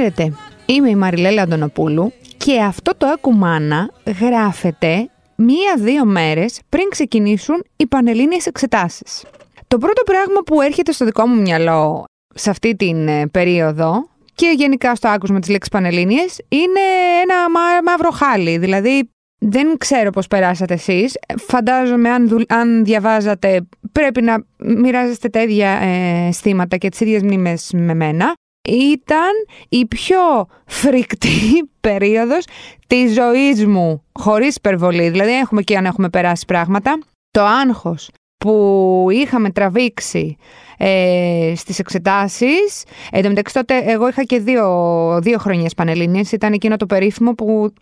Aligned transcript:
Χαίρετε, 0.00 0.32
είμαι 0.66 0.88
η 0.88 0.94
Μαριλέλα 0.94 1.42
Αντωνοπούλου 1.42 2.12
και 2.36 2.60
αυτό 2.60 2.92
το 2.96 3.06
ακουμάνα 3.06 3.90
γράφεται 4.20 5.10
μία-δύο 5.36 6.04
μέρες 6.04 6.60
πριν 6.68 6.88
ξεκινήσουν 6.88 7.64
οι 7.76 7.86
πανελλήνιες 7.86 8.46
εξετάσεις. 8.46 9.24
Το 9.68 9.78
πρώτο 9.78 10.02
πράγμα 10.02 10.40
που 10.46 10.60
έρχεται 10.60 10.92
στο 10.92 11.04
δικό 11.04 11.26
μου 11.26 11.40
μυαλό 11.40 12.04
σε 12.34 12.50
αυτή 12.50 12.76
την 12.76 13.08
ε, 13.08 13.26
περίοδο 13.26 14.08
και 14.34 14.54
γενικά 14.56 14.94
στο 14.94 15.08
άκουσμα 15.08 15.38
της 15.38 15.48
λέξης 15.48 15.72
πανελλήνιες 15.72 16.40
είναι 16.48 16.80
ένα 17.22 17.34
μαύρο 17.82 18.10
χάλι, 18.10 18.58
δηλαδή 18.58 19.10
δεν 19.38 19.76
ξέρω 19.78 20.10
πώς 20.10 20.26
περάσατε 20.26 20.74
εσείς. 20.74 21.18
Φαντάζομαι 21.36 22.10
αν, 22.10 22.44
αν 22.48 22.84
διαβάζατε 22.84 23.68
πρέπει 23.92 24.22
να 24.22 24.44
μοιράζεστε 24.58 25.28
τα 25.28 25.42
ίδια 25.42 25.68
ε, 25.68 26.26
αισθήματα 26.28 26.76
και 26.76 26.88
τις 26.88 27.00
ίδιες 27.00 27.22
μνήμες 27.22 27.70
με 27.72 27.94
μένα 27.94 28.34
ήταν 28.70 29.32
η 29.68 29.86
πιο 29.86 30.46
φρικτή 30.66 31.70
περίοδος 31.80 32.44
της 32.86 33.12
ζωής 33.12 33.66
μου, 33.66 34.04
χωρίς 34.12 34.56
υπερβολή. 34.56 35.08
Δηλαδή 35.08 35.32
έχουμε 35.32 35.62
και 35.62 35.76
αν 35.76 35.84
έχουμε 35.84 36.08
περάσει 36.08 36.44
πράγματα. 36.44 36.98
Το 37.30 37.44
άγχος 37.44 38.10
που 38.38 39.06
είχαμε 39.10 39.50
τραβήξει 39.50 40.36
ε, 40.78 41.52
στις 41.56 41.78
εξετάσεις. 41.78 42.84
Εν 43.10 43.22
τω 43.22 43.28
μεταξύ 43.28 43.54
τότε 43.54 43.78
εγώ 43.86 44.08
είχα 44.08 44.22
και 44.22 44.38
δύο, 44.38 45.18
δύο 45.22 45.38
χρονιές 45.38 45.74
πανελλήνιες. 45.74 46.32
Ήταν 46.32 46.52
εκείνο 46.52 46.76
το 46.76 46.86
περίφημο 46.86 47.32
που 47.32 47.72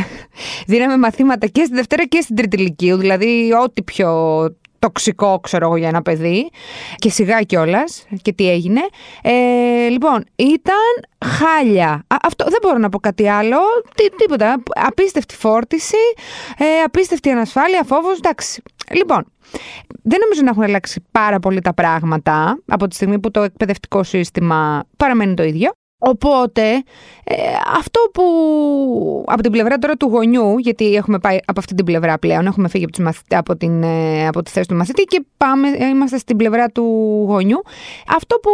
δίναμε 0.66 0.96
μαθήματα 0.96 1.46
και 1.46 1.64
στη 1.64 1.74
Δευτέρα 1.74 2.06
και 2.06 2.20
στην 2.20 2.36
Τρίτη 2.36 2.56
Λυκείου. 2.56 2.96
Δηλαδή 2.96 3.52
ό,τι 3.64 3.82
πιο 3.82 4.10
τοξικό, 4.78 5.40
ξέρω 5.40 5.66
εγώ, 5.66 5.76
για 5.76 5.88
ένα 5.88 6.02
παιδί. 6.02 6.50
Και 6.96 7.10
σιγά 7.10 7.42
κιόλας. 7.42 8.06
Και 8.22 8.32
τι 8.32 8.50
έγινε. 8.50 8.80
Ε, 9.22 9.88
λοιπόν, 9.88 10.24
ήταν 10.36 10.74
χάλια. 11.24 12.04
αυτό 12.22 12.44
δεν 12.44 12.58
μπορώ 12.62 12.78
να 12.78 12.88
πω 12.88 12.98
κάτι 12.98 13.28
άλλο. 13.28 13.58
Τι, 13.94 14.08
τίποτα. 14.08 14.62
Απίστευτη 14.74 15.34
φόρτιση, 15.36 15.96
ε, 16.58 16.64
απίστευτη 16.84 17.30
ανασφάλεια, 17.30 17.82
φόβος. 17.84 18.16
Εντάξει. 18.16 18.62
Λοιπόν, 18.90 19.32
δεν 20.02 20.18
νομίζω 20.20 20.42
να 20.42 20.50
έχουν 20.50 20.62
αλλάξει 20.62 21.04
πάρα 21.10 21.38
πολύ 21.38 21.60
τα 21.60 21.74
πράγματα 21.74 22.58
από 22.66 22.88
τη 22.88 22.94
στιγμή 22.94 23.18
που 23.18 23.30
το 23.30 23.42
εκπαιδευτικό 23.42 24.02
σύστημα 24.02 24.84
παραμένει 24.96 25.34
το 25.34 25.42
ίδιο. 25.42 25.70
Οπότε, 25.98 26.62
ε, 27.24 27.34
αυτό 27.76 28.00
που 28.12 28.22
από 29.26 29.42
την 29.42 29.52
πλευρά 29.52 29.78
τώρα 29.78 29.94
του 29.94 30.06
γονιού, 30.06 30.58
γιατί 30.58 30.94
έχουμε 30.94 31.18
πάει 31.18 31.38
από 31.44 31.60
αυτή 31.60 31.74
την 31.74 31.84
πλευρά 31.84 32.18
πλέον, 32.18 32.46
έχουμε 32.46 32.68
φύγει 32.68 32.86
από, 32.98 33.10
από, 33.28 33.56
την, 33.56 33.82
ε, 33.82 34.26
από 34.26 34.42
τη 34.42 34.50
θέση 34.50 34.68
του 34.68 34.74
μαθητή 34.74 35.02
και 35.02 35.24
πάμε, 35.36 35.68
ε, 35.68 35.86
είμαστε 35.86 36.18
στην 36.18 36.36
πλευρά 36.36 36.68
του 36.68 36.82
γονιού. 37.28 37.62
Αυτό 38.16 38.36
που 38.36 38.50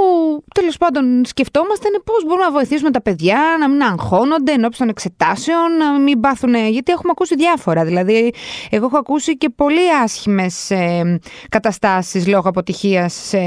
τέλος 0.54 0.76
πάντων 0.76 1.24
σκεφτόμαστε 1.24 1.88
είναι 1.88 1.98
πώς 2.04 2.24
μπορούμε 2.24 2.44
να 2.44 2.50
βοηθήσουμε 2.50 2.90
τα 2.90 3.00
παιδιά 3.02 3.40
να 3.60 3.68
μην 3.68 3.82
αγχώνονται 3.82 4.52
εν 4.52 4.68
των 4.78 4.88
εξετάσεων, 4.88 5.76
να 5.78 5.98
μην 5.98 6.20
πάθουν. 6.20 6.54
Γιατί 6.54 6.92
έχουμε 6.92 7.10
ακούσει 7.10 7.34
διάφορα. 7.34 7.84
Δηλαδή, 7.84 8.34
εγώ 8.70 8.86
έχω 8.86 8.98
ακούσει 8.98 9.36
και 9.36 9.48
πολύ 9.48 9.94
άσχημες 10.02 10.70
ε, 10.70 11.18
καταστάσεις 11.48 12.26
λόγω 12.26 12.48
αποτυχίας 12.48 13.14
σε, 13.14 13.38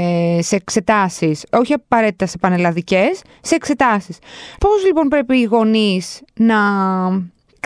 σε 0.42 0.56
εξετάσεις, 0.56 1.44
όχι 1.52 1.72
απαραίτητα 1.72 2.26
σε 2.26 2.38
πανελλαδικές, 2.38 3.22
σε 3.40 3.54
εξετάσει 3.94 4.18
Πώς 4.60 4.84
λοιπόν 4.84 5.08
πρέπει 5.08 5.38
οι 5.38 5.44
γονείς 5.44 6.22
να... 6.34 6.56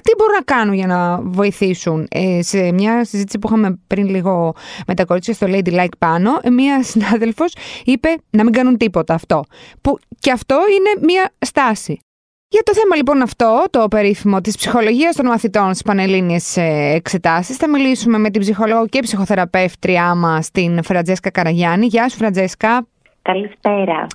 Τι 0.02 0.12
μπορούν 0.18 0.34
να 0.34 0.42
κάνουν 0.42 0.74
για 0.74 0.86
να 0.86 1.20
βοηθήσουν; 1.22 2.06
Ε, 2.10 2.42
σε 2.42 2.72
μια 2.72 3.04
συζήτηση 3.04 3.38
που 3.38 3.48
είχαμε 3.48 3.78
πριν 3.86 4.08
λίγο 4.08 4.54
με 4.86 4.94
τα 4.94 5.04
κορίτσια 5.04 5.34
στο 5.34 5.46
Lady 5.50 5.72
Like 5.72 5.96
πάνω, 5.98 6.40
μία 6.52 6.82
συνάδελφος 6.82 7.52
είπε 7.84 8.16
να 8.30 8.44
μην 8.44 8.52
κάνουν 8.52 8.76
τίποτα 8.76 9.14
αυτό. 9.14 9.44
Που 9.80 9.98
και 10.18 10.32
αυτό 10.32 10.54
είναι 10.54 11.06
μία 11.06 11.30
στάση. 11.38 12.00
Για 12.48 12.62
το 12.62 12.74
θέμα 12.74 12.96
λοιπόν 12.96 13.22
αυτό, 13.22 13.64
το 13.70 13.88
περίφημο 13.88 14.40
της 14.40 14.56
ψυχολογίας 14.56 15.16
των 15.16 15.26
μαθητών 15.26 15.68
στις 15.68 15.82
Πανελλήνιες 15.82 16.56
ε, 16.56 16.92
εξετάσεις, 16.94 17.56
θα 17.56 17.68
μιλήσουμε 17.68 18.18
με 18.18 18.30
την 18.30 18.40
ψυχολόγο 18.40 18.86
και 18.86 19.00
ψυχοθεραπεύτριά 19.00 20.14
μας, 20.14 20.50
την 20.50 20.82
Φραντζέσκα 20.82 21.30
Καραγιάννη. 21.30 21.86
Γεια 21.86 22.08
σου 22.08 22.16
Φραντζέσκα. 22.16 22.86
Καλησπέρα. 23.22 24.06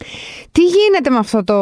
Τι 0.52 0.62
γίνεται 0.62 1.10
με 1.10 1.18
αυτό 1.18 1.44
το, 1.44 1.54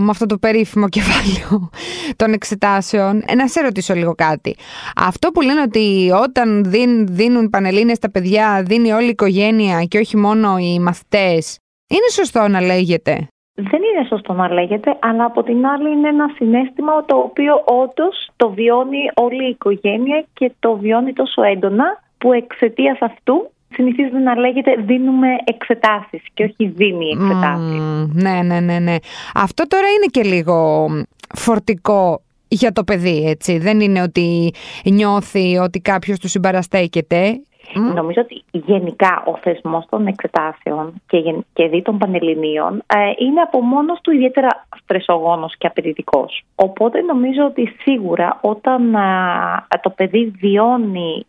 με 0.00 0.10
αυτό 0.10 0.26
το 0.26 0.38
περίφημο 0.38 0.88
κεφάλαιο 0.88 1.70
των 2.16 2.32
εξετάσεων; 2.32 3.22
Ε, 3.26 3.34
να 3.34 3.48
σε 3.48 3.60
ρωτήσω 3.60 3.94
λίγο 3.94 4.14
κάτι. 4.14 4.56
Αυτό 4.96 5.30
που 5.30 5.40
λένε 5.40 5.60
ότι 5.60 6.10
όταν 6.22 6.64
δίν, 6.64 7.06
δίνουν 7.06 7.50
πανελλήνες 7.50 7.98
τα 7.98 8.10
παιδιά, 8.10 8.62
δίνει 8.66 8.92
όλη 8.92 9.06
η 9.06 9.08
οικογένεια 9.08 9.82
και 9.84 9.98
όχι 9.98 10.16
μόνο 10.16 10.56
οι 10.58 10.78
μαθητές, 10.78 11.58
είναι 11.88 12.08
σωστό 12.10 12.48
να 12.48 12.60
λέγεται; 12.60 13.28
Δεν 13.54 13.80
είναι 13.82 14.06
σωστό 14.08 14.32
να 14.32 14.52
λέγεται, 14.52 14.96
αλλά 15.00 15.24
από 15.24 15.42
την 15.42 15.66
άλλη 15.66 15.90
είναι 15.90 16.08
ένα 16.08 16.30
συνέστημα 16.34 17.04
το 17.04 17.16
οποίο 17.16 17.62
όντως 17.64 18.30
το 18.36 18.50
βιώνει 18.50 19.10
όλη 19.14 19.44
η 19.46 19.48
οικογένεια 19.48 20.24
και 20.32 20.52
το 20.58 20.76
βιώνει 20.76 21.12
τόσο 21.12 21.42
έντονα 21.42 22.02
που 22.18 22.32
εξαιτίας 22.32 22.98
αυτού 23.00 23.50
συνηθίζεται 23.72 24.18
να 24.18 24.36
λέγεται 24.36 24.74
δίνουμε 24.86 25.28
εξετάσεις 25.44 26.22
και 26.34 26.44
όχι 26.44 26.68
δίνει 26.68 27.08
εξετάσεις. 27.08 27.80
ναι, 28.12 28.42
ναι, 28.42 28.60
ναι, 28.60 28.78
ναι. 28.78 28.96
Αυτό 29.34 29.66
τώρα 29.66 29.86
είναι 29.88 30.06
και 30.10 30.22
λίγο 30.22 30.88
φορτικό 31.34 32.22
για 32.48 32.72
το 32.72 32.84
παιδί, 32.84 33.24
έτσι. 33.26 33.58
Δεν 33.58 33.80
είναι 33.80 34.02
ότι 34.02 34.52
νιώθει 34.84 35.56
ότι 35.56 35.80
κάποιος 35.80 36.18
του 36.18 36.28
συμπαραστέκεται. 36.28 37.40
Νομίζω 37.74 38.20
ότι 38.20 38.42
γενικά 38.50 39.22
ο 39.26 39.36
θεσμός 39.36 39.86
των 39.88 40.06
εξετάσεων 40.06 41.02
και, 41.06 41.34
και 41.52 41.68
δι 41.68 41.82
των 41.82 41.98
πανελληνίων 41.98 42.82
ε, 42.86 43.12
είναι 43.18 43.40
από 43.40 43.60
μόνος 43.60 44.00
του 44.00 44.10
ιδιαίτερα 44.10 44.48
στρεσογόνος 44.82 45.56
και 45.58 45.66
απαιτητικός. 45.66 46.44
Οπότε 46.54 47.00
νομίζω 47.00 47.44
ότι 47.44 47.76
σίγουρα 47.82 48.38
όταν 48.40 48.96
το 49.82 49.90
παιδί 49.90 50.32
βιώνει 50.40 51.24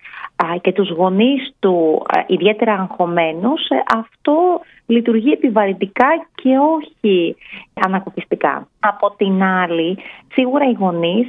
και 0.62 0.72
τους 0.72 0.90
γονείς 0.90 1.54
του 1.60 2.06
ιδιαίτερα 2.28 2.74
αγχωμένους, 2.74 3.68
ε, 3.70 3.84
αυτό 3.98 4.62
λειτουργεί 4.92 5.32
επιβαρυντικά 5.32 6.08
και 6.36 6.50
όχι 6.76 7.36
ανακοπιστικά. 7.74 8.68
Από 8.80 9.14
την 9.18 9.44
άλλη, 9.44 9.98
σίγουρα 10.34 10.70
οι 10.70 10.76
γονείς 10.80 11.28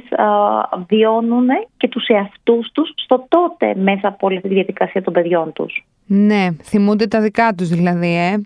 βιώνουν 0.87 1.47
και 1.77 1.87
τους 1.87 2.07
εαυτούς 2.07 2.71
τους 2.71 2.93
στο 2.95 3.25
τότε 3.27 3.75
μέσα 3.75 4.07
από 4.07 4.27
όλη 4.27 4.35
αυτή 4.35 4.47
τη 4.47 4.53
διαδικασία 4.53 5.01
των 5.01 5.13
παιδιών 5.13 5.53
τους. 5.53 5.85
Ναι, 6.05 6.47
θυμούνται 6.63 7.07
τα 7.07 7.21
δικά 7.21 7.53
τους 7.53 7.69
δηλαδή, 7.69 8.15
ε. 8.15 8.41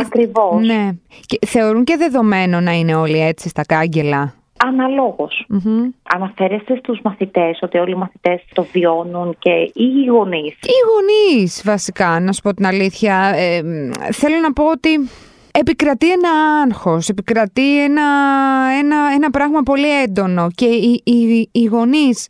Ακριβώς. 0.00 0.66
Ναι. 0.66 0.90
Και 1.26 1.38
θεωρούν 1.46 1.84
και 1.84 1.96
δεδομένο 1.96 2.60
να 2.60 2.72
είναι 2.72 2.94
όλοι 2.94 3.20
έτσι 3.20 3.48
στα 3.48 3.64
κάγκελα. 3.64 4.34
Αναλόγως. 4.56 5.46
Mm-hmm. 5.54 5.94
Αναφέρεστε 6.02 6.76
στους 6.76 7.00
μαθητές, 7.02 7.58
ότι 7.62 7.78
όλοι 7.78 7.90
οι 7.90 7.98
μαθητές 7.98 8.44
το 8.52 8.66
βιώνουν 8.72 9.36
και 9.38 9.50
ή 9.50 9.72
οι 9.74 10.06
γονείς. 10.10 10.52
Οι 10.52 10.78
γονείς 10.90 11.62
βασικά, 11.64 12.20
να 12.20 12.32
σου 12.32 12.42
πω 12.42 12.54
την 12.54 12.66
αλήθεια. 12.66 13.32
Ε, 13.36 13.62
θέλω 14.12 14.38
να 14.42 14.52
πω 14.52 14.70
ότι 14.70 15.08
επικρατεί 15.50 16.12
ένα 16.12 16.30
άγχος, 16.64 17.08
επικρατεί 17.08 17.82
ένα, 17.82 18.02
ένα, 18.78 18.96
ένα 19.14 19.30
πράγμα 19.30 19.62
πολύ 19.62 20.00
έντονο 20.02 20.48
και 20.54 20.66
οι, 20.66 21.02
οι, 21.04 21.48
οι 21.52 21.64
γονείς 21.64 22.28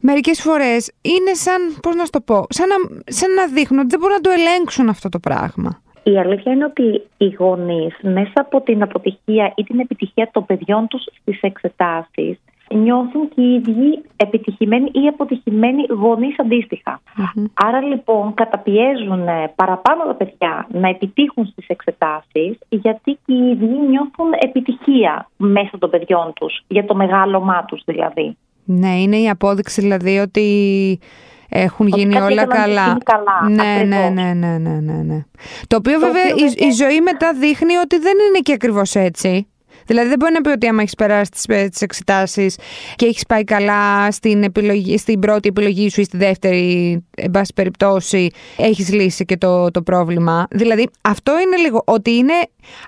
μερικές 0.00 0.40
φορές 0.40 0.90
είναι 1.02 1.34
σαν, 1.34 1.76
πώς 1.82 1.94
να 1.94 2.04
σου 2.04 2.10
το 2.10 2.20
πω, 2.20 2.46
σαν 2.48 2.68
να, 2.68 2.74
σαν 3.06 3.34
να 3.34 3.46
δείχνουν 3.46 3.80
ότι 3.80 3.88
δεν 3.88 3.98
μπορούν 3.98 4.14
να 4.14 4.20
το 4.20 4.30
ελέγξουν 4.30 4.88
αυτό 4.88 5.08
το 5.08 5.18
πράγμα. 5.18 5.82
Η 6.02 6.18
αλήθεια 6.18 6.52
είναι 6.52 6.64
ότι 6.64 7.02
οι 7.16 7.28
γονείς 7.38 7.98
μέσα 8.02 8.32
από 8.34 8.60
την 8.60 8.82
αποτυχία 8.82 9.52
ή 9.56 9.62
την 9.62 9.80
επιτυχία 9.80 10.30
των 10.32 10.46
παιδιών 10.46 10.86
τους 10.86 11.02
στις 11.20 11.40
εξετάσεις 11.40 12.38
νιώθουν 12.74 13.28
και 13.34 13.40
οι 13.40 13.54
ίδιοι 13.54 14.02
επιτυχημένοι 14.16 14.90
ή 14.92 15.06
αποτυχημένοι 15.06 15.86
γονείς 15.88 16.36
Άρα 17.54 17.80
λοιπόν 17.80 18.34
καταπιέζουν 18.34 19.24
παραπάνω 19.54 20.04
τα 20.06 20.14
παιδιά 20.14 20.66
να 20.70 20.88
επιτύχουν 20.88 21.46
στις 21.46 21.66
εξετάσεις, 21.66 22.58
γιατί 22.68 23.18
και 23.26 23.32
οι 23.34 23.50
ίδιοι 23.50 23.66
νιώθουν 23.66 24.32
επιτυχία 24.38 25.28
μέσα 25.36 25.78
των 25.78 25.90
παιδιών 25.90 26.32
τους, 26.34 26.64
για 26.68 26.84
το 26.84 26.94
μεγάλωμά 26.94 27.64
τους 27.64 27.82
δηλαδή. 27.84 28.36
Ναι, 28.64 29.00
είναι 29.00 29.16
η 29.16 29.28
απόδειξη 29.28 29.80
δηλαδή 29.80 30.18
ότι 30.18 30.40
έχουν 31.52 31.86
γίνει 31.86 32.20
όλα 32.20 32.46
καλά. 32.46 32.98
καλά. 33.04 33.48
Ναι, 33.48 33.84
ναι, 33.84 34.08
ναι, 34.08 34.32
ναι, 34.32 34.58
ναι, 34.58 34.80
ναι, 34.80 35.02
ναι. 35.02 35.24
Το 35.66 35.76
οποίο 35.76 35.98
βέβαια 35.98 36.28
η, 36.28 36.66
η 36.66 36.70
ζωή 36.70 37.00
μετά 37.00 37.32
δείχνει 37.32 37.76
ότι 37.76 37.98
δεν 37.98 38.12
είναι 38.28 38.38
και 38.38 38.52
ακριβώς 38.52 38.94
έτσι. 38.94 39.46
Δηλαδή 39.92 40.08
δεν 40.08 40.18
μπορεί 40.18 40.32
να 40.32 40.40
πει 40.40 40.48
ότι 40.48 40.66
άμα 40.66 40.82
έχεις 40.82 40.94
περάσει 40.94 41.30
τις 41.30 41.44
ε, 41.46 41.68
εξετάσεις 41.80 42.58
και 42.96 43.06
έχεις 43.06 43.26
πάει 43.26 43.44
καλά 43.44 44.10
στην, 44.10 44.42
επιλογή, 44.42 44.98
στην 44.98 45.18
πρώτη 45.18 45.48
επιλογή 45.48 45.90
σου 45.90 46.00
ή 46.00 46.04
στη 46.04 46.16
δεύτερη, 46.16 47.04
εν 47.16 47.30
πάση 47.30 47.52
περιπτώσει, 47.54 48.30
έχεις 48.56 48.92
λύσει 48.92 49.24
και 49.24 49.36
το, 49.36 49.70
το 49.70 49.82
πρόβλημα. 49.82 50.46
Δηλαδή 50.50 50.88
αυτό 51.00 51.32
είναι 51.40 51.56
λίγο 51.56 51.82
ότι 51.86 52.10
είναι 52.10 52.32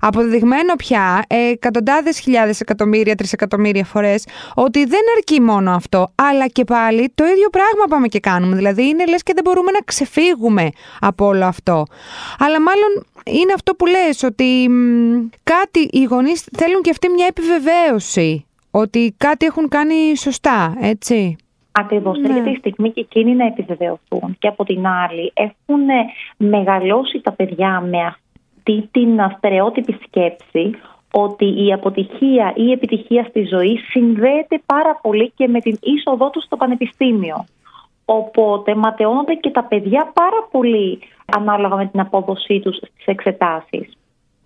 αποδεδειγμένο 0.01 0.75
πια 0.75 1.23
εκατοντάδες 1.27 2.19
χιλιάδες 2.19 2.61
εκατομμύρια, 2.61 3.15
τρισεκατομμύρια 3.15 3.85
φορές 3.85 4.25
ότι 4.55 4.85
δεν 4.85 5.01
αρκεί 5.17 5.41
μόνο 5.41 5.71
αυτό, 5.75 6.12
αλλά 6.15 6.47
και 6.47 6.65
πάλι 6.65 7.12
το 7.15 7.25
ίδιο 7.25 7.49
πράγμα 7.51 7.85
πάμε 7.89 8.06
και 8.09 8.21
κάνουμε. 8.21 8.56
Δηλαδή 8.56 8.87
είναι 8.87 9.05
λες 9.06 9.23
και 9.23 9.33
δεν 9.35 9.45
μπορούμε 9.45 9.71
να 9.71 9.81
ξεφύγουμε 9.85 10.69
από 11.01 11.27
όλο 11.27 11.45
αυτό. 11.45 11.85
Αλλά 12.39 12.61
μάλλον 12.61 13.06
είναι 13.25 13.53
αυτό 13.55 13.75
που 13.75 13.87
λες 13.87 14.23
ότι 14.23 14.71
κάτι 15.43 15.88
οι 15.91 16.05
γονείς 16.05 16.49
θέλουν 16.56 16.82
και 16.82 16.91
αυτοί 16.91 17.09
μια 17.09 17.26
επιβεβαίωση 17.26 18.47
ότι 18.71 19.15
κάτι 19.17 19.47
έχουν 19.47 19.69
κάνει 19.69 20.17
σωστά, 20.17 20.76
έτσι. 20.81 21.37
Ακριβώς. 21.73 22.19
Ναι. 22.19 22.29
Έρχεται 22.29 22.50
η 22.50 22.56
στιγμή 22.56 22.91
και 22.91 23.00
εκείνοι 23.00 23.35
να 23.35 23.47
επιβεβαιωθούν. 23.47 24.37
Και 24.38 24.49
από 24.49 24.65
την 24.65 24.87
άλλη, 24.87 25.32
έχουν 25.35 25.81
μεγαλώσει 26.37 27.21
τα 27.21 27.32
παιδιά 27.32 27.81
με 27.81 27.99
αυτή 28.06 28.88
την 28.91 29.21
στερεότυπη 29.37 29.97
σκέψη 30.06 30.70
ότι 31.11 31.65
η 31.65 31.73
αποτυχία 31.73 32.53
ή 32.56 32.65
η 32.69 32.73
επιτυχία 32.73 33.27
στη 33.29 33.44
ζωή 33.44 33.77
συνδέεται 33.77 34.61
πάρα 34.67 34.99
πολύ 35.03 35.32
και 35.37 35.49
με 35.49 35.61
την 35.61 35.79
είσοδό 35.81 36.31
τους 36.31 36.44
στο 36.44 36.56
πανεπιστήμιο. 36.56 37.44
Οπότε 38.05 38.75
ματαιώνονται 38.75 39.35
και 39.35 39.51
τα 39.51 39.65
παιδιά 39.65 40.11
πάρα 40.15 40.49
πολύ 40.51 40.99
ανάλογα 41.25 41.77
με 41.77 41.87
την 41.87 42.01
απόδοσή 42.01 42.61
τους 42.61 42.77
στις 42.77 43.06
εξετάσεις. 43.06 43.97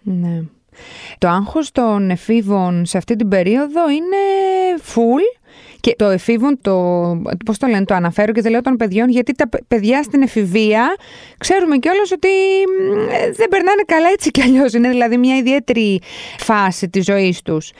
Ναι. 0.03 0.43
Το 1.19 1.29
άγχος 1.29 1.73
των 1.73 2.11
εφήβων 2.11 2.87
σε 2.87 2.99
αυτή 2.99 3.17
την 3.17 3.29
περίοδο 3.29 3.91
είναι 3.91 4.17
full 4.95 5.39
και 5.81 5.95
το 5.99 6.05
εφήβων, 6.05 6.59
το, 6.61 6.73
πώς 7.45 7.59
το 7.59 7.67
λένε, 7.67 7.85
το 7.85 7.95
αναφέρω 7.95 8.33
και 8.33 8.41
δεν 8.41 8.51
λέω 8.51 8.61
των 8.61 8.77
παιδιών, 8.77 9.09
γιατί 9.09 9.35
τα 9.35 9.49
παιδιά 9.69 10.03
στην 10.03 10.23
εφηβεία 10.23 10.97
ξέρουμε 11.39 11.77
κιόλας 11.77 12.13
ότι 12.13 12.29
δεν 13.37 13.49
περνάνε 13.49 13.83
καλά 13.87 14.09
έτσι 14.13 14.31
κι 14.31 14.43
αλλιώς. 14.43 14.73
Είναι 14.73 14.89
δηλαδή 14.89 15.17
μια 15.17 15.37
ιδιαίτερη 15.37 16.01
φάση 16.39 16.89
της 16.89 17.05
ζωής 17.05 17.43
τους. 17.43 17.71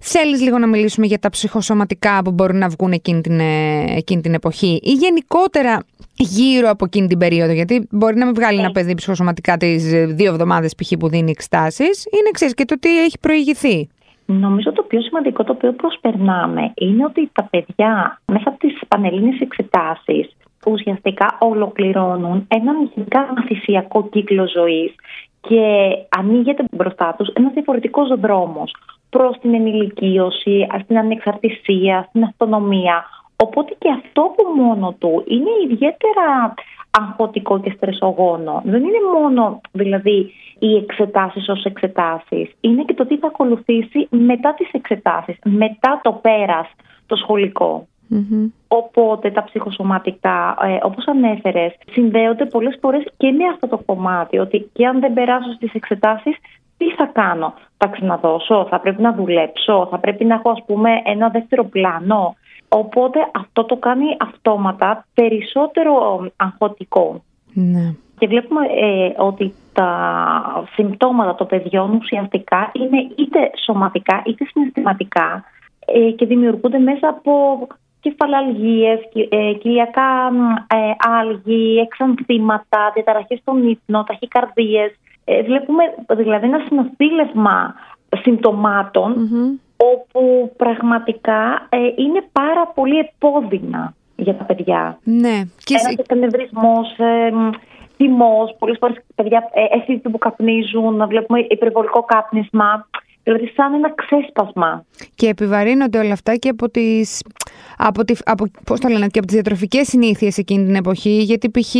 Θέλεις 0.00 0.40
λίγο 0.40 0.58
να 0.58 0.66
μιλήσουμε 0.66 1.06
για 1.06 1.18
τα 1.18 1.30
ψυχοσωματικά 1.30 2.22
που 2.24 2.30
μπορούν 2.30 2.58
να 2.58 2.68
βγουν 2.68 2.92
εκείνη 2.92 3.20
την, 3.20 3.40
ε, 3.40 3.84
εκείνη 3.96 4.20
την 4.20 4.34
εποχή 4.34 4.80
ή 4.82 4.92
γενικότερα 4.92 5.84
γύρω 6.16 6.70
από 6.70 6.84
εκείνη 6.84 7.06
την 7.06 7.18
περίοδο. 7.18 7.52
Γιατί 7.52 7.86
μπορεί 7.90 8.16
να 8.16 8.24
μην 8.24 8.34
βγάλει 8.34 8.58
ένα 8.58 8.70
παιδί 8.70 8.94
ψυχοσωματικά 8.94 9.56
τις 9.56 9.84
δύο 10.06 10.32
εβδομάδες 10.32 10.74
π.χ. 10.74 10.92
που 10.98 11.08
δίνει 11.08 11.30
εξτάσει. 11.30 11.84
Είναι 11.84 12.30
ξέρεις 12.32 12.54
και 12.54 12.64
το 12.64 12.78
τι 12.78 13.02
έχει 13.04 13.18
προηγηθεί. 13.18 13.88
Νομίζω 14.26 14.72
το 14.72 14.82
πιο 14.82 15.00
σημαντικό 15.00 15.44
το 15.44 15.52
οποίο 15.52 15.72
προσπερνάμε 15.72 16.72
είναι 16.74 17.04
ότι 17.04 17.30
τα 17.32 17.44
παιδιά 17.50 18.20
μέσα 18.26 18.48
από 18.48 18.58
τις 18.58 18.80
πανελλήνιες 18.88 19.40
εξετάσεις 19.40 20.36
ουσιαστικά 20.66 21.36
ολοκληρώνουν 21.40 22.46
έναν 22.48 22.90
γενικά 22.94 23.32
μαθησιακό 23.36 24.08
κύκλο 24.08 24.48
ζωής 24.48 24.94
και 25.40 25.88
ανοίγεται 26.18 26.64
μπροστά 26.70 27.14
τους 27.18 27.28
ένας 27.28 27.52
διαφορετικός 27.52 28.20
δρόμος 28.20 28.74
προς 29.10 29.38
την 29.38 29.54
ενηλικίωση, 29.54 30.66
στην 30.82 30.98
ανεξαρτησία, 30.98 32.04
στην 32.08 32.22
αυτονομία. 32.22 33.04
Οπότε 33.36 33.74
και 33.78 33.90
αυτό 33.90 34.22
που 34.36 34.62
μόνο 34.62 34.94
του 34.98 35.24
είναι 35.26 35.50
ιδιαίτερα 35.64 36.54
αγχωτικό 36.90 37.60
και 37.60 37.72
στρεσογόνο. 37.76 38.62
Δεν 38.64 38.82
είναι 38.82 39.02
μόνο 39.20 39.60
δηλαδή 39.72 40.32
οι 40.58 40.76
εξετάσεις 40.76 41.48
ως 41.48 41.64
εξετάσεις. 41.64 42.50
Είναι 42.60 42.82
και 42.84 42.94
το 42.94 43.06
τι 43.06 43.18
θα 43.18 43.26
ακολουθήσει 43.26 44.06
μετά 44.10 44.54
τις 44.54 44.68
εξετάσεις, 44.72 45.36
μετά 45.44 46.00
το 46.02 46.12
πέρας, 46.12 46.66
το 47.06 47.16
σχολικο 47.16 47.86
Οπότε 48.68 49.30
τα 49.30 49.44
ψυχοσωματικά, 49.44 50.56
ε, 50.62 50.78
όπως 50.82 51.06
ανέφερες, 51.06 51.74
συνδέονται 51.92 52.46
πολλές 52.46 52.78
φορές 52.80 53.04
και 53.16 53.30
με 53.30 53.44
αυτό 53.52 53.68
το 53.68 53.78
κομμάτι, 53.86 54.38
ότι 54.38 54.70
και 54.72 54.86
αν 54.86 55.00
δεν 55.00 55.12
περάσω 55.12 55.52
στις 55.52 55.74
εξετάσεις, 55.74 56.36
τι 56.76 56.90
θα 56.90 57.06
κάνω, 57.12 57.54
θα 57.76 57.86
ξαναδώσω, 57.86 58.66
θα 58.70 58.80
πρέπει 58.80 59.02
να 59.02 59.12
δουλέψω, 59.12 59.88
θα 59.90 59.98
πρέπει 59.98 60.24
να 60.24 60.34
έχω 60.34 60.50
ας 60.50 60.62
πούμε 60.66 60.90
ένα 61.04 61.28
δεύτερο 61.28 61.64
πλάνο; 61.64 62.36
Οπότε 62.76 63.18
αυτό 63.34 63.64
το 63.64 63.76
κάνει 63.76 64.16
αυτόματα 64.20 65.06
περισσότερο 65.14 65.92
αγχωτικό. 66.36 67.24
Ναι. 67.52 67.94
Και 68.18 68.26
βλέπουμε 68.26 68.60
ε, 68.66 69.22
ότι 69.22 69.54
τα 69.72 69.90
συμπτώματα 70.74 71.34
των 71.34 71.46
παιδιών 71.46 71.90
ουσιαστικά 71.94 72.70
είναι 72.72 72.98
είτε 73.16 73.50
σωματικά 73.64 74.22
είτε 74.26 74.44
συναισθηματικά 74.44 75.44
ε, 75.86 76.10
και 76.10 76.26
δημιουργούνται 76.26 76.78
μέσα 76.78 77.08
από 77.08 77.32
κεφαλαλγίες, 78.00 79.00
ε, 79.28 79.52
κοιλιακά 79.52 80.30
ε, 80.66 80.90
άλγη, 81.18 81.78
εξανθήματα, 81.78 82.90
διαταραχές 82.94 83.38
στον 83.38 83.68
ύπνο, 83.68 84.04
ταχυκαρδίες. 84.04 84.90
Ε, 85.24 85.42
βλέπουμε 85.42 85.84
δηλαδή 86.16 86.46
ένα 86.46 86.62
συνοθήλευμα 86.66 87.74
όπου 89.92 90.52
πραγματικά 90.56 91.66
ε, 91.68 91.76
είναι 91.76 92.24
πάρα 92.32 92.66
πολύ 92.74 92.98
επώδυνα 92.98 93.94
για 94.16 94.34
τα 94.34 94.44
παιδιά. 94.44 94.98
Ναι. 95.02 95.42
Και... 95.64 95.74
Ένας 95.84 95.94
εκνευρισμός, 95.98 96.98
ε, 96.98 97.32
θυμός, 97.96 98.56
πολλές 98.58 98.76
φορές 98.80 98.96
παιδιά 99.14 99.50
ε, 99.86 100.08
που 100.08 100.18
καπνίζουν, 100.18 100.96
να 100.96 101.06
βλέπουμε 101.06 101.46
υπερβολικό 101.48 102.02
κάπνισμα. 102.02 102.88
Δηλαδή 103.22 103.52
σαν 103.56 103.74
ένα 103.74 103.94
ξέσπασμα. 103.94 104.84
Και 105.14 105.28
επιβαρύνονται 105.28 105.98
όλα 105.98 106.12
αυτά 106.12 106.34
και 106.34 106.48
από 106.48 106.70
τις, 106.70 107.22
από, 107.76 108.04
τη, 108.04 108.14
από, 108.24 108.44
πώς 108.64 108.80
το 108.80 108.88
λένε, 108.88 109.06
και 109.06 109.18
από 109.18 109.26
τις 109.26 109.34
διατροφικές 109.34 109.88
συνήθειες 109.88 110.38
εκείνη 110.38 110.64
την 110.64 110.74
εποχή, 110.74 111.22
γιατί 111.22 111.50
π.χ. 111.50 111.74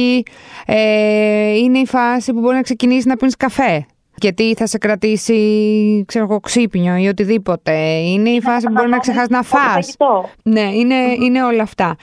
Ε, 0.66 1.56
είναι 1.56 1.78
η 1.78 1.86
φάση 1.86 2.32
που 2.32 2.40
μπορεί 2.40 2.54
να 2.54 2.62
ξεκινήσεις 2.62 3.06
να 3.06 3.16
πίνεις 3.16 3.36
καφέ 3.36 3.86
γιατί 4.16 4.54
θα 4.54 4.66
σε 4.66 4.78
κρατήσει, 4.78 6.04
ξέρω 6.06 6.24
εγώ, 6.24 6.40
ξύπνιο 6.40 6.96
ή 6.96 7.08
οτιδήποτε. 7.08 7.72
Είναι 7.98 8.30
η 8.30 8.40
φάση 8.40 8.66
που 8.66 8.72
μπορεί 8.72 8.88
να 8.88 8.98
ξεχάσεις 8.98 9.28
να 9.28 9.42
φας. 9.42 9.96
Ναι, 10.42 10.60
είναι, 10.60 10.94
είναι 11.24 11.44
όλα 11.44 11.62
αυτά. 11.62 11.96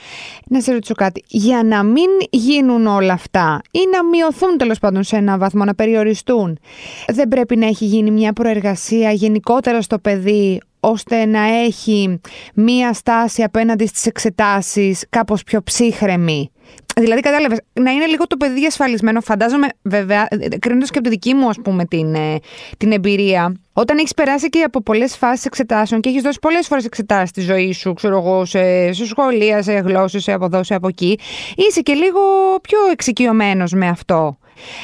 Να 0.46 0.60
σε 0.60 0.72
ρωτήσω 0.72 0.94
κάτι. 0.94 1.24
Για 1.26 1.62
να 1.62 1.82
μην 1.82 2.08
γίνουν 2.30 2.86
όλα 2.86 3.12
αυτά 3.12 3.60
ή 3.70 3.78
να 3.92 4.04
μειωθούν 4.04 4.58
τέλος 4.58 4.78
πάντων 4.78 5.02
σε 5.02 5.16
ένα 5.16 5.38
βαθμό, 5.38 5.64
να 5.64 5.74
περιοριστούν, 5.74 6.58
δεν 7.06 7.28
πρέπει 7.28 7.56
να 7.56 7.66
έχει 7.66 7.84
γίνει 7.84 8.10
μια 8.10 8.32
προεργασία 8.32 9.10
γενικότερα 9.10 9.82
στο 9.82 9.98
παιδί 9.98 10.60
ώστε 10.80 11.26
να 11.26 11.40
έχει 11.40 12.20
μία 12.54 12.92
στάση 12.92 13.42
απέναντι 13.42 13.86
στις 13.86 14.06
εξετάσεις 14.06 15.04
κάπως 15.08 15.42
πιο 15.42 15.62
ψύχρεμη; 15.62 16.50
Δηλαδή, 16.96 17.20
κατάλαβες, 17.20 17.58
να 17.72 17.90
είναι 17.90 18.06
λίγο 18.06 18.26
το 18.26 18.36
παιδί 18.36 18.66
ασφαλισμένο. 18.66 19.20
Φαντάζομαι, 19.20 19.66
βέβαια, 19.82 20.28
κρίνοντας 20.58 20.90
και 20.90 20.98
από 20.98 21.08
τη 21.08 21.14
δική 21.14 21.34
μου, 21.34 21.48
ας 21.48 21.56
πούμε, 21.62 21.84
την, 21.84 22.14
ε, 22.14 22.38
την 22.76 22.92
εμπειρία, 22.92 23.56
όταν 23.72 23.98
έχεις 23.98 24.14
περάσει 24.14 24.48
και 24.48 24.62
από 24.62 24.82
πολλές 24.82 25.16
φάσεις 25.16 25.44
εξετάσεων 25.44 26.00
και 26.00 26.08
έχεις 26.08 26.22
δώσει 26.22 26.38
πολλές 26.38 26.66
φορές 26.66 26.84
εξετάσεις 26.84 27.28
στη 27.28 27.40
ζωή 27.40 27.72
σου, 27.72 27.94
ξέρω 27.94 28.16
εγώ, 28.16 28.44
σε, 28.44 28.92
σε 28.92 29.06
σχολεία, 29.06 29.62
σε 29.62 29.72
γλώσσες, 29.72 30.22
σε 30.22 30.32
από 30.32 30.44
εδώ, 30.44 30.62
σε 30.62 30.74
από 30.74 30.88
εκεί, 30.88 31.18
είσαι 31.56 31.80
και 31.80 31.92
λίγο 31.92 32.20
πιο 32.62 32.78
εξοικειωμένος 32.92 33.72
με 33.72 33.88
αυτό. 33.88 34.36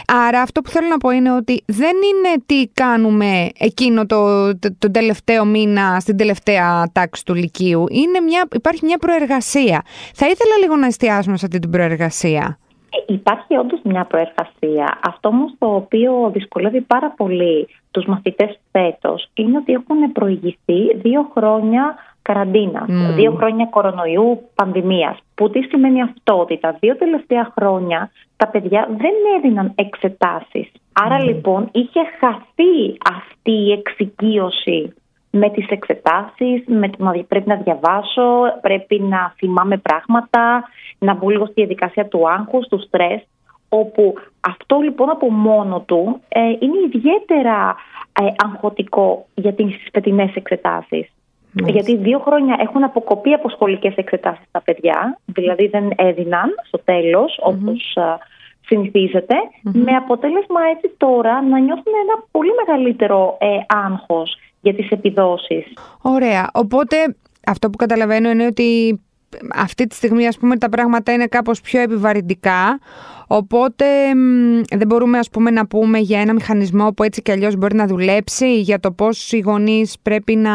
Άρα 0.06 0.40
αυτό 0.40 0.61
που 0.61 0.70
θέλω 0.70 0.88
να 0.88 0.97
πω 0.97 1.11
είναι 1.11 1.32
ότι 1.32 1.62
δεν 1.66 1.97
είναι 1.97 2.42
τι 2.47 2.66
κάνουμε 2.75 3.49
εκείνο 3.58 4.06
το, 4.06 4.50
το, 4.58 4.90
τελευταίο 4.90 5.44
μήνα 5.44 6.00
στην 6.00 6.16
τελευταία 6.16 6.90
τάξη 6.92 7.25
του 7.25 7.35
Λυκείου. 7.35 7.85
Είναι 7.88 8.20
μια, 8.20 8.44
υπάρχει 8.52 8.85
μια 8.85 8.99
προεργασία. 8.99 9.82
Θα 10.14 10.26
ήθελα 10.26 10.56
λίγο 10.61 10.76
να 10.76 10.87
εστιάσουμε 10.87 11.37
σε 11.37 11.47
αυτή 11.47 11.58
την 11.58 11.70
προεργασία. 11.70 12.58
Ε, 12.90 13.12
υπάρχει 13.12 13.56
όντως 13.56 13.80
μια 13.85 14.04
προεργασία. 14.04 14.99
Αυτό 15.02 15.28
όμως 15.28 15.52
το 15.58 15.75
οποίο 15.75 16.30
δυσκολεύει 16.32 16.80
πάρα 16.80 17.11
πολύ 17.11 17.68
τους 17.90 18.06
μαθητές 18.06 18.58
φέτος 18.73 19.30
είναι 19.35 19.56
ότι 19.56 19.73
έχουν 19.73 20.12
προηγηθεί 20.12 20.97
δύο 20.97 21.30
χρόνια 21.35 21.97
καραντίνα, 22.28 22.87
δύο 23.14 23.32
χρόνια 23.32 23.66
κορονοϊού 23.66 24.28
πανδημίας. 24.54 25.16
Που 25.35 25.50
τι 25.50 25.62
σημαίνει 25.62 26.02
αυτό, 26.02 26.38
ότι 26.38 26.58
τα 26.58 26.76
δύο 26.80 26.97
τελευταία 26.97 27.52
χρόνια 27.58 28.11
τα 28.37 28.47
παιδιά 28.49 28.88
δεν 29.02 29.14
έδιναν 29.37 29.73
εξετάσεις. 29.75 30.73
Άρα 30.92 31.18
λοιπόν 31.23 31.68
είχε 31.73 32.00
χαθεί 32.20 32.99
αυτή 33.16 33.52
η 33.52 33.73
εξοικείωση 33.73 34.94
με 35.30 35.50
τις 35.50 35.68
εξετάσεις, 35.68 36.64
με 36.66 36.88
το 36.88 37.25
πρέπει 37.28 37.49
να 37.49 37.56
διαβάσω, 37.56 38.58
πρέπει 38.61 39.00
να 39.00 39.35
θυμάμαι 39.37 39.76
πράγματα, 39.76 40.62
να 40.99 41.14
μπω 41.14 41.28
λίγο 41.28 41.44
στη 41.44 41.54
διαδικασία 41.54 42.06
του 42.06 42.28
άγχους, 42.28 42.66
του 42.68 42.80
στρες, 42.87 43.20
όπου 43.68 44.14
αυτό 44.40 44.78
λοιπόν 44.78 45.11
από 45.11 45.30
μόνο 45.30 45.80
του 45.80 46.20
ε, 46.28 46.40
είναι 46.40 46.78
ιδιαίτερα 46.92 47.76
ε, 48.20 48.25
αγχωτικό 48.37 49.26
για 49.35 49.52
τις 49.52 49.76
φετινές 49.92 50.35
εξετάσεις. 50.35 51.06
Γιατί 51.52 51.96
δύο 51.96 52.18
χρόνια 52.18 52.56
έχουν 52.60 52.84
αποκοπεί 52.84 53.32
από 53.32 53.48
σχολικές 53.48 53.94
εξετάσεις 53.96 54.44
τα 54.50 54.62
παιδιά, 54.62 55.18
δηλαδή 55.24 55.66
δεν 55.66 55.90
έδιναν 55.96 56.48
στο 56.66 56.78
τέλος 56.84 57.38
όπως 57.42 57.96
συνηθιζεται 58.68 59.34
με 59.62 59.92
αποτέλεσμα 59.92 60.60
έτσι 60.74 60.94
τώρα 60.96 61.42
να 61.42 61.58
νιώθουν 61.58 61.92
ένα 62.02 62.24
πολύ 62.30 62.50
μεγαλύτερο 62.66 63.36
ε, 63.40 63.46
άγχος 63.66 64.38
για 64.60 64.74
τις 64.74 64.90
επιδόσεις. 64.90 65.64
Ωραία, 66.02 66.50
οπότε 66.52 66.96
αυτό 67.46 67.70
που 67.70 67.76
καταλαβαίνω 67.76 68.30
είναι 68.30 68.46
ότι 68.46 69.00
αυτή 69.54 69.87
τη 69.87 69.94
στιγμή 69.94 70.26
ας 70.26 70.38
πούμε 70.38 70.56
τα 70.56 70.68
πράγματα 70.68 71.12
είναι 71.12 71.26
κάπως 71.26 71.61
πιο 71.61 71.80
επιβαρυντικά 71.80 72.78
οπότε 73.26 73.85
δεν 74.76 74.87
μπορούμε 74.87 75.18
ας 75.18 75.30
πούμε 75.30 75.50
να 75.50 75.66
πούμε 75.66 75.99
για 75.99 76.20
ένα 76.20 76.32
μηχανισμό 76.32 76.90
που 76.90 77.02
έτσι 77.02 77.23
κι 77.23 77.30
αλλιώς 77.30 77.56
μπορεί 77.56 77.75
να 77.75 77.87
δουλέψει 77.87 78.61
για 78.61 78.80
το 78.80 78.92
πώς 78.92 79.32
οι 79.32 79.38
γονείς 79.38 79.97
πρέπει 80.02 80.37
να 80.37 80.52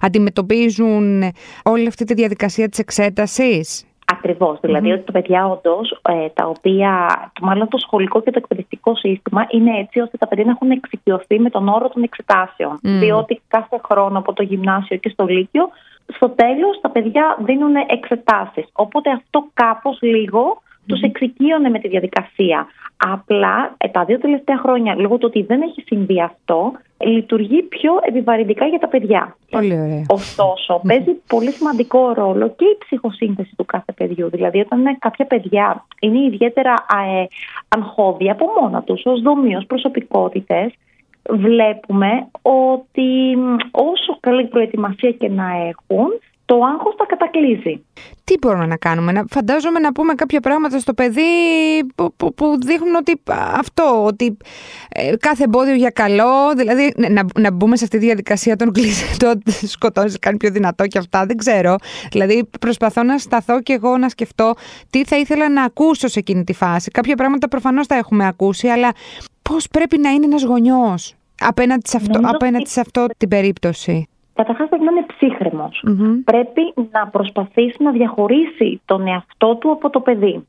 αντιμετωπίζουν 0.00 1.22
όλη 1.64 1.86
αυτή 1.86 2.04
τη 2.04 2.14
διαδικασία 2.14 2.68
της 2.68 2.78
εξέτασης. 2.78 3.88
Ακριβώς. 4.12 4.58
Δηλαδή 4.60 4.92
ότι 4.92 5.04
τα 5.04 5.12
παιδιά 5.12 5.46
όντως, 5.46 6.00
ε, 6.08 6.28
τα 6.28 6.46
οποία, 6.46 7.06
το, 7.32 7.46
μάλλον 7.46 7.68
το 7.68 7.78
σχολικό 7.78 8.22
και 8.22 8.30
το 8.30 8.38
εκπαιδευτικό 8.38 8.96
σύστημα 8.96 9.46
είναι 9.50 9.78
έτσι 9.78 10.00
ώστε 10.00 10.16
τα 10.16 10.28
παιδιά 10.28 10.44
να 10.44 10.50
έχουν 10.50 10.70
εξοικειωθεί 10.70 11.40
με 11.40 11.50
τον 11.50 11.68
όρο 11.68 11.88
των 11.88 12.02
εξετάσεων. 12.02 12.78
Διότι 12.82 13.40
κάθε 13.48 13.80
χρόνο 13.84 14.18
από 14.18 14.32
το 14.32 14.42
γυμνάσιο 14.42 14.96
και 14.96 15.08
στο 15.08 15.24
Λύκειο, 15.24 15.68
στο 16.14 16.28
τέλος 16.28 16.80
τα 16.80 16.90
παιδιά 16.90 17.36
δίνουν 17.40 17.74
εξετάσεις. 17.88 18.64
Οπότε 18.72 19.10
αυτό 19.10 19.48
κάπως 19.54 19.98
λίγο 20.00 20.62
τους 20.88 21.00
εξοικείωνε 21.00 21.68
με 21.68 21.78
τη 21.78 21.88
διαδικασία. 21.88 22.66
Απλά 22.96 23.74
ε, 23.76 23.88
τα 23.88 24.04
δύο 24.04 24.18
τελευταία 24.18 24.58
χρόνια, 24.58 24.94
λόγω 24.94 25.16
του 25.18 25.26
ότι 25.26 25.42
δεν 25.42 25.62
έχει 25.62 25.82
συμβεί 25.86 26.22
αυτό, 26.22 26.72
λειτουργεί 26.98 27.62
πιο 27.62 27.92
επιβαρυντικά 28.02 28.66
για 28.66 28.78
τα 28.78 28.88
παιδιά. 28.88 29.36
Πολύ 29.50 29.80
ωραία. 29.80 30.04
Ωστόσο, 30.08 30.80
παίζει 30.86 31.12
πολύ 31.26 31.50
σημαντικό 31.50 32.12
ρόλο 32.12 32.48
και 32.48 32.64
η 32.64 32.76
ψυχοσύνθεση 32.78 33.52
του 33.56 33.64
κάθε 33.64 33.92
παιδιού. 33.92 34.30
Δηλαδή, 34.30 34.60
όταν 34.60 34.98
κάποια 34.98 35.26
παιδιά 35.26 35.86
είναι 36.00 36.18
ιδιαίτερα 36.18 36.74
ε, 36.74 37.24
αγχώδια 37.68 38.32
από 38.32 38.46
μόνα 38.60 38.82
τους, 38.82 39.02
ως 39.04 39.20
δομή, 39.20 39.56
ως 39.56 39.66
προσωπικότητες, 39.66 40.72
βλέπουμε 41.28 42.28
ότι 42.42 43.36
όσο 43.70 44.18
καλή 44.20 44.46
προετοιμασία 44.46 45.10
και 45.10 45.28
να 45.28 45.46
έχουν, 45.68 46.08
το 46.48 46.54
άγχος 46.54 46.94
τα 46.96 47.04
κατακλείζει. 47.06 47.84
Τι 48.24 48.34
μπορούμε 48.40 48.66
να 48.66 48.76
κάνουμε, 48.76 49.12
να, 49.12 49.24
φαντάζομαι 49.28 49.78
να 49.78 49.92
πούμε 49.92 50.14
κάποια 50.14 50.40
πράγματα 50.40 50.78
στο 50.78 50.94
παιδί 50.94 51.22
που, 51.94 52.12
που, 52.16 52.34
που 52.34 52.58
δείχνουν 52.66 52.94
ότι 52.94 53.22
αυτό, 53.56 54.04
ότι 54.04 54.36
ε, 54.88 55.16
κάθε 55.16 55.44
εμπόδιο 55.44 55.74
για 55.74 55.90
καλό, 55.90 56.54
δηλαδή 56.56 56.94
να, 56.96 57.24
να 57.38 57.52
μπούμε 57.52 57.76
σε 57.76 57.84
αυτή 57.84 57.98
τη 57.98 58.04
διαδικασία 58.04 58.56
των 58.56 58.72
κλεισέτων, 58.72 59.42
σκοτώνει, 59.74 60.12
κάνει 60.12 60.36
πιο 60.36 60.50
δυνατό 60.50 60.86
και 60.86 60.98
αυτά, 60.98 61.26
δεν 61.26 61.36
ξέρω. 61.36 61.76
Δηλαδή 62.10 62.48
προσπαθώ 62.60 63.02
να 63.02 63.18
σταθώ 63.18 63.62
και 63.62 63.72
εγώ 63.72 63.98
να 63.98 64.08
σκεφτώ 64.08 64.54
τι 64.90 65.04
θα 65.04 65.16
ήθελα 65.18 65.48
να 65.48 65.62
ακούσω 65.62 66.08
σε 66.08 66.18
εκείνη 66.18 66.44
τη 66.44 66.52
φάση. 66.52 66.90
Κάποια 66.90 67.14
πράγματα 67.14 67.48
προφανώς 67.48 67.86
τα 67.86 67.94
έχουμε 67.94 68.26
ακούσει, 68.26 68.68
αλλά 68.68 68.92
πώς 69.42 69.68
πρέπει 69.68 69.98
να 69.98 70.10
είναι 70.10 70.24
ένας 70.24 70.42
γονιός; 70.42 71.14
Απέναντι 71.38 71.88
σε 71.88 71.96
αυτό, 71.96 72.20
απέναντι 72.22 72.68
σε 72.68 72.80
αυτό 72.80 73.06
την 73.16 73.28
περίπτωση. 73.28 74.08
Καταρχάς 74.34 74.68
πρέπει 74.68 74.84
να 74.84 74.90
είναι 74.90 75.06
Πρέπει 76.24 76.74
να 76.90 77.06
προσπαθήσει 77.06 77.82
να 77.82 77.90
διαχωρίσει 77.90 78.80
τον 78.84 79.06
εαυτό 79.06 79.56
του 79.56 79.70
από 79.70 79.90
το 79.90 80.00
παιδί. 80.00 80.46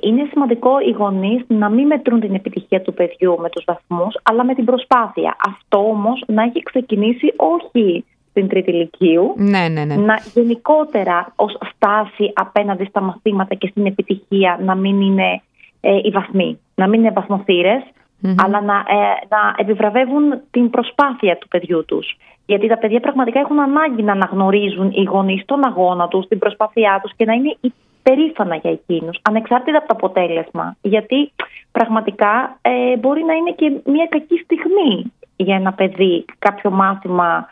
Είναι 0.00 0.26
σημαντικό 0.30 0.70
οι 0.80 0.90
γονείς 0.90 1.44
να 1.46 1.68
μην 1.68 1.86
μετρούν 1.86 2.20
την 2.20 2.34
επιτυχία 2.34 2.82
του 2.82 2.94
παιδιού 2.94 3.38
με 3.40 3.48
τους 3.50 3.64
βαθμούς, 3.66 4.18
αλλά 4.22 4.44
με 4.44 4.54
την 4.54 4.64
προσπάθεια. 4.64 5.36
Αυτό 5.46 5.78
όμως 5.78 6.24
να 6.26 6.42
έχει 6.42 6.62
ξεκινήσει 6.62 7.32
όχι 7.36 8.04
στην 8.30 8.48
τρίτη 8.48 8.70
ηλικίου, 8.70 9.34
ναι, 9.36 9.68
ναι, 9.68 9.84
ναι. 9.84 9.94
να 9.94 10.20
γενικότερα 10.34 11.32
ως 11.36 11.58
στάση 11.74 12.32
απέναντι 12.34 12.84
στα 12.84 13.00
μαθήματα 13.00 13.54
και 13.54 13.68
στην 13.70 13.86
επιτυχία 13.86 14.58
να 14.62 14.74
μην 14.74 15.00
είναι 15.00 15.42
ε, 15.80 15.96
οι 16.02 16.10
βαθμοί, 16.10 16.58
να 16.74 16.88
μην 16.88 17.00
είναι 17.00 17.10
βαθμοθύρες, 17.10 17.82
αλλά 18.22 18.60
να, 18.60 18.74
ε, 18.74 19.26
να 19.28 19.54
επιβραβεύουν 19.56 20.40
την 20.50 20.70
προσπάθεια 20.70 21.36
του 21.36 21.48
παιδιού 21.48 21.84
τους. 21.84 22.16
Γιατί 22.46 22.66
τα 22.66 22.78
παιδιά 22.78 23.00
πραγματικά 23.00 23.40
έχουν 23.40 23.60
ανάγκη 23.60 24.02
να 24.02 24.12
αναγνωρίζουν 24.12 24.90
οι 24.90 25.02
γονείς 25.02 25.44
τον 25.44 25.64
αγώνα 25.66 26.08
τους, 26.08 26.26
την 26.26 26.38
προσπάθειά 26.38 27.00
τους 27.02 27.12
και 27.16 27.24
να 27.24 27.32
είναι 27.32 27.56
υπερήφανα 27.60 28.54
για 28.56 28.70
εκείνους, 28.70 29.18
ανεξάρτητα 29.22 29.78
από 29.78 29.86
το 29.86 29.94
αποτέλεσμα. 29.96 30.76
Γιατί 30.82 31.32
πραγματικά 31.72 32.58
ε, 32.62 32.96
μπορεί 32.96 33.24
να 33.24 33.32
είναι 33.32 33.50
και 33.50 33.72
μια 33.84 34.06
κακή 34.10 34.36
στιγμή 34.36 35.12
για 35.36 35.56
ένα 35.56 35.72
παιδί 35.72 36.24
κάποιο 36.38 36.70
μάθημα 36.70 37.48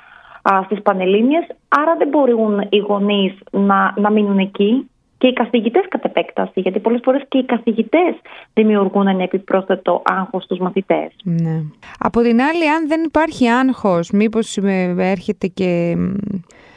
στις 0.65 0.83
Πανελλήνιες, 0.83 1.47
άρα 1.69 1.97
δεν 1.99 2.09
μπορούν 2.09 2.67
οι 2.69 2.79
γονείς 2.79 3.35
να, 3.51 3.95
να 3.97 4.11
μείνουν 4.11 4.39
εκεί 4.39 4.91
και 5.27 5.33
οι 5.33 5.45
καθηγητές 5.45 5.85
κατ' 5.89 6.05
επέκταση, 6.05 6.61
γιατί 6.61 6.79
πολλές 6.81 7.01
φορές 7.05 7.23
και 7.29 7.39
οι 7.39 7.45
καθηγητές 7.45 8.15
δημιουργούν 8.55 9.07
ένα 9.07 9.23
επιπρόσθετο 9.23 10.03
άγχος 10.05 10.43
στους 10.45 10.59
μαθητές. 10.59 11.13
Ναι. 11.23 11.63
Από 11.99 12.21
την 12.21 12.41
άλλη, 12.41 12.71
αν 12.71 12.89
δεν 12.89 13.03
υπάρχει 13.05 13.49
άγχος, 13.49 14.11
μήπως 14.11 14.57
έρχεται 14.97 15.47
και 15.47 15.97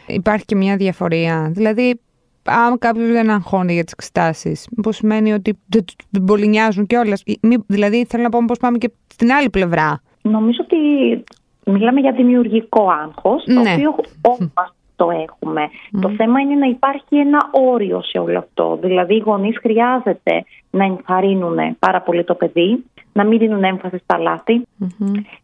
υπάρχει 0.08 0.46
και 0.46 0.56
μια 0.56 0.76
διαφορία. 0.76 1.52
Δηλαδή, 1.54 2.00
αν 2.44 2.78
κάποιος 2.78 3.10
δεν 3.10 3.30
αγχώνει 3.30 3.74
για 3.74 3.84
τις 3.84 3.94
εξετάσεις, 3.94 4.68
μήπως 4.76 4.96
σημαίνει 4.96 5.34
ότι 5.34 5.60
δεν 6.10 6.24
πολύ 6.26 6.48
νοιάζουν 6.48 6.86
κιόλας. 6.86 7.24
Δηλαδή, 7.68 8.06
θέλω 8.06 8.24
να 8.24 8.30
πω, 8.30 8.40
πώ 8.48 8.56
πάμε 8.60 8.78
και 8.78 8.92
στην 9.08 9.32
άλλη 9.32 9.50
πλευρά. 9.50 10.02
Νομίζω 10.22 10.60
ότι 10.64 10.78
μιλάμε 11.66 12.00
για 12.00 12.12
δημιουργικό 12.12 12.90
άγχος, 13.04 13.44
το 13.44 13.62
ναι. 13.62 13.74
οποίο 13.74 13.96
όλοι 14.22 14.52
το 15.00 15.10
έχουμε. 15.12 15.70
Το 16.02 16.10
θέμα 16.10 16.40
είναι 16.40 16.56
να 16.56 16.66
υπάρχει 16.66 17.16
ένα 17.18 17.50
όριο 17.52 18.02
σε 18.02 18.18
όλο 18.20 18.38
αυτό. 18.38 18.78
Δηλαδή, 18.82 19.16
οι 19.16 19.24
γονείς 19.26 19.58
χρειάζεται 19.58 20.44
να 20.70 20.84
ενθαρρύνουν 20.84 21.58
πάρα 21.80 22.02
πολύ 22.02 22.24
το 22.24 22.36
παιδί, 22.36 22.84
να 23.20 23.26
μην 23.26 23.40
δίνουν 23.40 23.64
έμφαση 23.64 23.98
στα 23.98 24.18
λαθη 24.18 24.62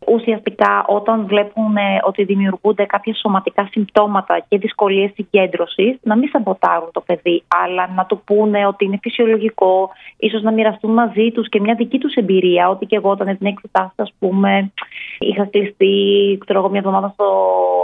Ουσιαστικά, 0.07 0.85
όταν 0.87 1.25
βλέπουν 1.25 1.75
ότι 2.07 2.23
δημιουργούνται 2.23 2.85
κάποια 2.85 3.13
σωματικά 3.15 3.67
συμπτώματα 3.71 4.45
και 4.47 4.57
δυσκολίες 4.57 5.11
συγκέντρωσης, 5.13 5.97
να 6.01 6.17
μην 6.17 6.29
σαμποτάρουν 6.29 6.89
το 6.91 7.01
παιδί, 7.01 7.43
αλλά 7.47 7.89
να 7.95 8.05
του 8.05 8.21
πούνε 8.25 8.67
ότι 8.67 8.85
είναι 8.85 8.99
φυσιολογικό, 9.01 9.89
ίσως 10.17 10.41
να 10.41 10.51
μοιραστούν 10.51 10.93
μαζί 10.93 11.31
τους 11.31 11.49
και 11.49 11.59
μια 11.59 11.75
δική 11.75 11.97
τους 11.97 12.13
εμπειρία. 12.13 12.69
Ότι 12.69 12.85
και 12.85 12.95
εγώ 12.95 13.09
όταν 13.09 13.37
την 13.37 13.47
εξετάσεις, 13.47 13.99
ας 13.99 14.13
πούμε, 14.19 14.71
είχα 15.19 15.45
κλειστεί, 15.45 15.93
ξέρω 16.39 16.59
εγώ, 16.59 16.69
μια 16.69 16.79
εβδομάδα 16.79 17.09
στο, 17.13 17.27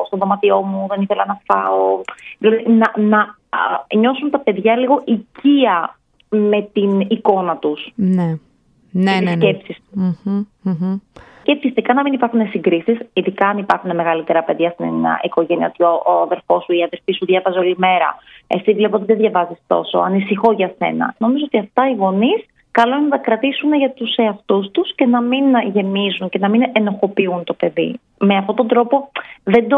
στο 0.06 0.18
δωμάτιό 0.18 0.62
μου, 0.62 0.86
δεν 0.90 1.02
ήθελα 1.02 1.26
να 1.28 1.42
φάω. 1.46 2.02
Δηλαδή, 2.38 2.64
να, 2.70 2.92
να 2.96 3.36
νιώσουν 3.98 4.30
τα 4.30 4.40
παιδιά 4.40 4.78
λίγο 4.78 5.02
οικία 5.06 5.96
με 6.30 6.70
την 6.74 7.00
εικόνα 7.00 7.58
τους. 7.58 7.92
Ναι. 7.96 8.34
Ναι, 8.92 9.12
ναι, 9.12 9.36
ναι. 9.36 9.36
σκέψεις 9.36 9.78
Και 11.44 11.58
φυσικά 11.62 11.94
να 11.94 12.02
μην 12.02 12.14
υπάρχουν 12.14 12.48
συγκρίσεις, 12.50 12.98
ειδικά 13.14 13.48
αν 13.48 13.58
υπάρχουν 13.58 13.96
μεγαλύτερα 13.96 14.44
παιδιά 14.44 14.70
στην 14.70 15.06
οικογένεια, 15.22 15.68
ότι 15.68 15.84
ο, 15.84 16.02
ο 16.06 16.22
αδερφός 16.22 16.64
σου 16.64 16.74
ή 16.74 16.78
η 16.78 16.84
αδερφή 16.84 17.12
σου 17.14 17.26
διάβαζε 17.26 17.60
όλη 17.60 17.76
μέρα. 17.78 18.16
Εσύ 18.48 18.74
βλέπω 18.74 18.96
ότι 18.96 19.06
δεν 19.06 19.18
διαβάζεις 19.18 19.58
τόσο, 19.68 19.98
ανησυχώ 19.98 20.52
για 20.52 20.74
σένα. 20.78 21.16
Νομίζω 21.18 21.44
ότι 21.48 21.58
αυτά 21.58 21.90
οι 21.90 21.96
γονείς 21.96 22.46
καλό 22.72 22.96
είναι 22.96 23.04
να 23.04 23.10
τα 23.10 23.18
κρατήσουν 23.18 23.74
για 23.74 23.92
τους 23.92 24.16
εαυτούς 24.16 24.72
τους 24.72 24.96
και 24.96 25.06
να 25.06 25.22
μην 25.22 25.44
γεμίζουν 25.74 26.30
και 26.30 26.40
να 26.40 26.50
μην 26.50 26.64
ενοχοποιούν 26.72 27.44
το 27.44 27.54
παιδί. 27.54 28.00
Με 28.18 28.38
αυτόν 28.38 28.56
τον 28.56 28.68
τρόπο 28.68 29.12
δεν 29.44 29.68
το 29.68 29.78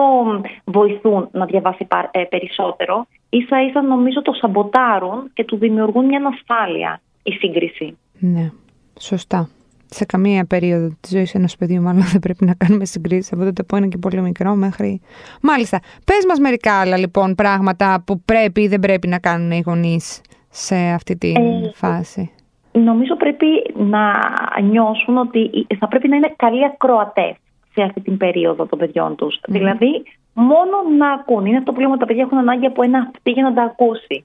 βοηθούν 0.64 1.30
να 1.32 1.46
διαβάσει 1.46 1.88
ε, 2.12 2.24
περισσότερο. 2.24 3.08
σα 3.50 3.62
ίσα 3.62 3.82
νομίζω 3.82 4.22
το 4.22 4.34
σαμποτάρουν 4.34 5.32
και 5.34 5.44
του 5.44 5.58
δημιουργούν 5.58 6.06
μια 6.06 6.18
ανασφάλεια 6.18 7.02
η 7.24 7.32
σύγκριση. 7.32 7.98
Ναι, 8.20 8.52
σωστά. 9.00 9.50
Σε 9.86 10.06
καμία 10.06 10.46
περίοδο 10.46 10.90
της 11.00 11.12
ζωής 11.12 11.34
ενός 11.34 11.56
παιδιού, 11.56 11.82
μάλλον 11.82 12.04
δεν 12.12 12.20
πρέπει 12.20 12.46
να 12.46 12.54
κάνουμε 12.54 12.86
συγκρίσεις 12.86 13.32
από 13.32 13.44
τότε 13.44 13.64
που 13.64 13.76
είναι 13.76 13.88
και 13.88 13.98
πολύ 13.98 14.22
μικρό 14.22 14.56
μέχρι. 14.56 15.02
Μάλιστα. 15.42 15.80
Πες 16.06 16.26
μας 16.28 16.40
μερικά 16.40 16.80
άλλα 16.80 16.98
λοιπόν 16.98 17.36
πράγματα 17.36 18.04
που 18.06 18.22
πρέπει 18.22 18.62
ή 18.62 18.68
δεν 18.68 18.80
πρέπει 18.80 19.08
να 19.08 19.20
κάνουν 19.20 19.52
οι 19.52 19.64
γονείς 19.66 20.22
σε 20.50 20.76
αυτή 20.76 21.18
τη 21.18 21.32
ε, 21.32 21.72
φάση 21.74 22.32
νομίζω 22.80 23.16
πρέπει 23.16 23.48
να 23.74 24.22
νιώσουν 24.62 25.18
ότι 25.18 25.68
θα 25.80 25.88
πρέπει 25.88 26.08
να 26.08 26.16
είναι 26.16 26.34
καλοί 26.36 26.66
ακροατές 26.66 27.36
σε 27.74 27.82
αυτή 27.82 28.02
την 28.02 28.18
περίοδο 28.18 28.66
των 28.66 28.80
παιδιών 28.80 29.16
τους. 29.16 29.40
Δηλαδή, 29.48 30.04
μόνο 30.34 30.78
να 30.98 31.12
ακούν. 31.12 31.46
Είναι 31.46 31.58
αυτό 31.58 31.72
που 31.72 31.80
λέμε 31.80 31.92
ότι 31.92 32.00
τα 32.00 32.06
παιδιά 32.06 32.24
έχουν 32.24 32.38
ανάγκη 32.38 32.66
από 32.66 32.84
ένα 32.84 32.98
αυτή 32.98 33.32
για 33.32 33.44
να 33.44 33.54
τα 33.54 33.64
ακούσει. 33.64 34.24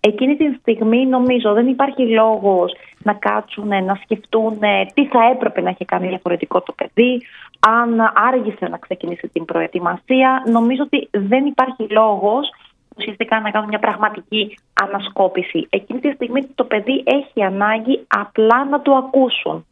Εκείνη 0.00 0.36
τη 0.36 0.44
στιγμή 0.60 1.06
νομίζω 1.06 1.52
δεν 1.52 1.66
υπάρχει 1.66 2.08
λόγος 2.08 2.72
να 3.02 3.12
κάτσουν, 3.12 3.68
να 3.68 3.98
σκεφτούν 4.02 4.58
τι 4.94 5.06
θα 5.06 5.30
έπρεπε 5.32 5.60
να 5.60 5.68
έχει 5.68 5.84
κάνει 5.84 6.08
διαφορετικό 6.08 6.60
το 6.60 6.72
παιδί, 6.72 7.22
αν 7.60 8.12
άργησε 8.14 8.68
να 8.68 8.78
ξεκινήσει 8.78 9.28
την 9.28 9.44
προετοιμασία. 9.44 10.42
Νομίζω 10.50 10.82
ότι 10.82 11.08
δεν 11.10 11.46
υπάρχει 11.46 11.86
λόγος 11.88 12.50
ουσιαστικά 12.96 13.40
να 13.40 13.50
κάνουν 13.50 13.68
μια 13.68 13.78
πραγματική 13.78 14.58
ανασκόπηση. 14.72 15.66
Εκείνη 15.70 16.00
τη 16.00 16.10
στιγμή 16.10 16.46
το 16.54 16.64
παιδί 16.64 17.02
έχει 17.04 17.42
ανάγκη 17.42 18.04
απλά 18.06 18.64
να 18.64 18.82
το 18.82 18.92
ακουσουν 18.92 19.66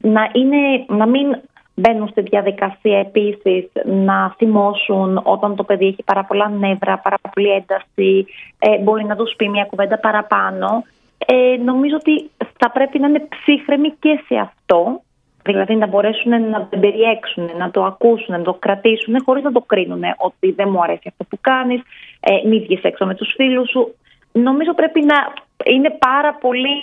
Να, 0.00 0.30
είναι, 0.32 0.84
να 0.88 1.06
μην 1.06 1.36
μπαίνουν 1.74 2.08
στη 2.08 2.20
διαδικασία 2.20 2.98
επίσης 2.98 3.68
να 3.84 4.34
θυμώσουν 4.36 5.20
όταν 5.22 5.56
το 5.56 5.64
παιδί 5.64 5.86
έχει 5.86 6.02
πάρα 6.04 6.24
πολλά 6.24 6.48
νεύρα, 6.48 6.98
πάρα 6.98 7.16
πολύ 7.32 7.48
ένταση, 7.50 8.26
ε, 8.58 8.78
μπορεί 8.78 9.04
να 9.04 9.16
τους 9.16 9.34
πει 9.36 9.48
μια 9.48 9.64
κουβέντα 9.64 9.98
παραπάνω. 9.98 10.84
Ε, 11.26 11.56
νομίζω 11.64 11.96
ότι 11.96 12.30
θα 12.58 12.70
πρέπει 12.70 12.98
να 12.98 13.08
είναι 13.08 13.26
ψύχρεμοι 13.28 13.90
και 14.00 14.20
σε 14.26 14.36
αυτό 14.36 15.02
Δηλαδή 15.42 15.76
να 15.76 15.86
μπορέσουν 15.86 16.50
να 16.50 16.68
το 16.70 16.78
περιέξουν, 16.78 17.50
να 17.58 17.70
το 17.70 17.84
ακούσουν, 17.84 18.34
να 18.38 18.42
το 18.42 18.54
κρατήσουν 18.54 19.22
χωρίς 19.24 19.42
να 19.42 19.52
το 19.52 19.60
κρίνουν 19.60 20.02
ότι 20.16 20.52
δεν 20.52 20.68
μου 20.70 20.82
αρέσει 20.82 21.08
αυτό 21.08 21.24
που 21.24 21.38
κάνεις, 21.40 21.80
ε, 22.20 22.48
μη 22.48 22.60
βγεις 22.60 22.82
έξω 22.82 23.06
με 23.06 23.14
τους 23.14 23.32
φίλους 23.36 23.70
σου. 23.70 23.94
Νομίζω 24.32 24.74
πρέπει 24.74 25.00
να 25.04 25.16
είναι 25.64 25.90
πάρα 25.98 26.34
πολύ 26.34 26.76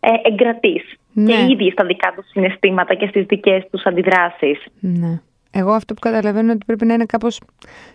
ε, 0.00 0.10
εγκρατής 0.22 0.96
ναι. 1.12 1.32
και 1.32 1.52
ήδη 1.52 1.70
στα 1.70 1.84
δικά 1.84 2.12
τους 2.16 2.26
συναισθήματα 2.30 2.94
και 2.94 3.06
στις 3.06 3.24
δικές 3.26 3.64
τους 3.70 3.84
αντιδράσεις. 3.84 4.64
Ναι. 4.80 5.20
Εγώ 5.54 5.72
αυτό 5.72 5.94
που 5.94 6.00
καταλαβαίνω 6.00 6.40
είναι 6.44 6.52
ότι 6.52 6.64
πρέπει 6.66 6.86
να 6.86 6.94
είναι 6.94 7.04
κάπως 7.04 7.40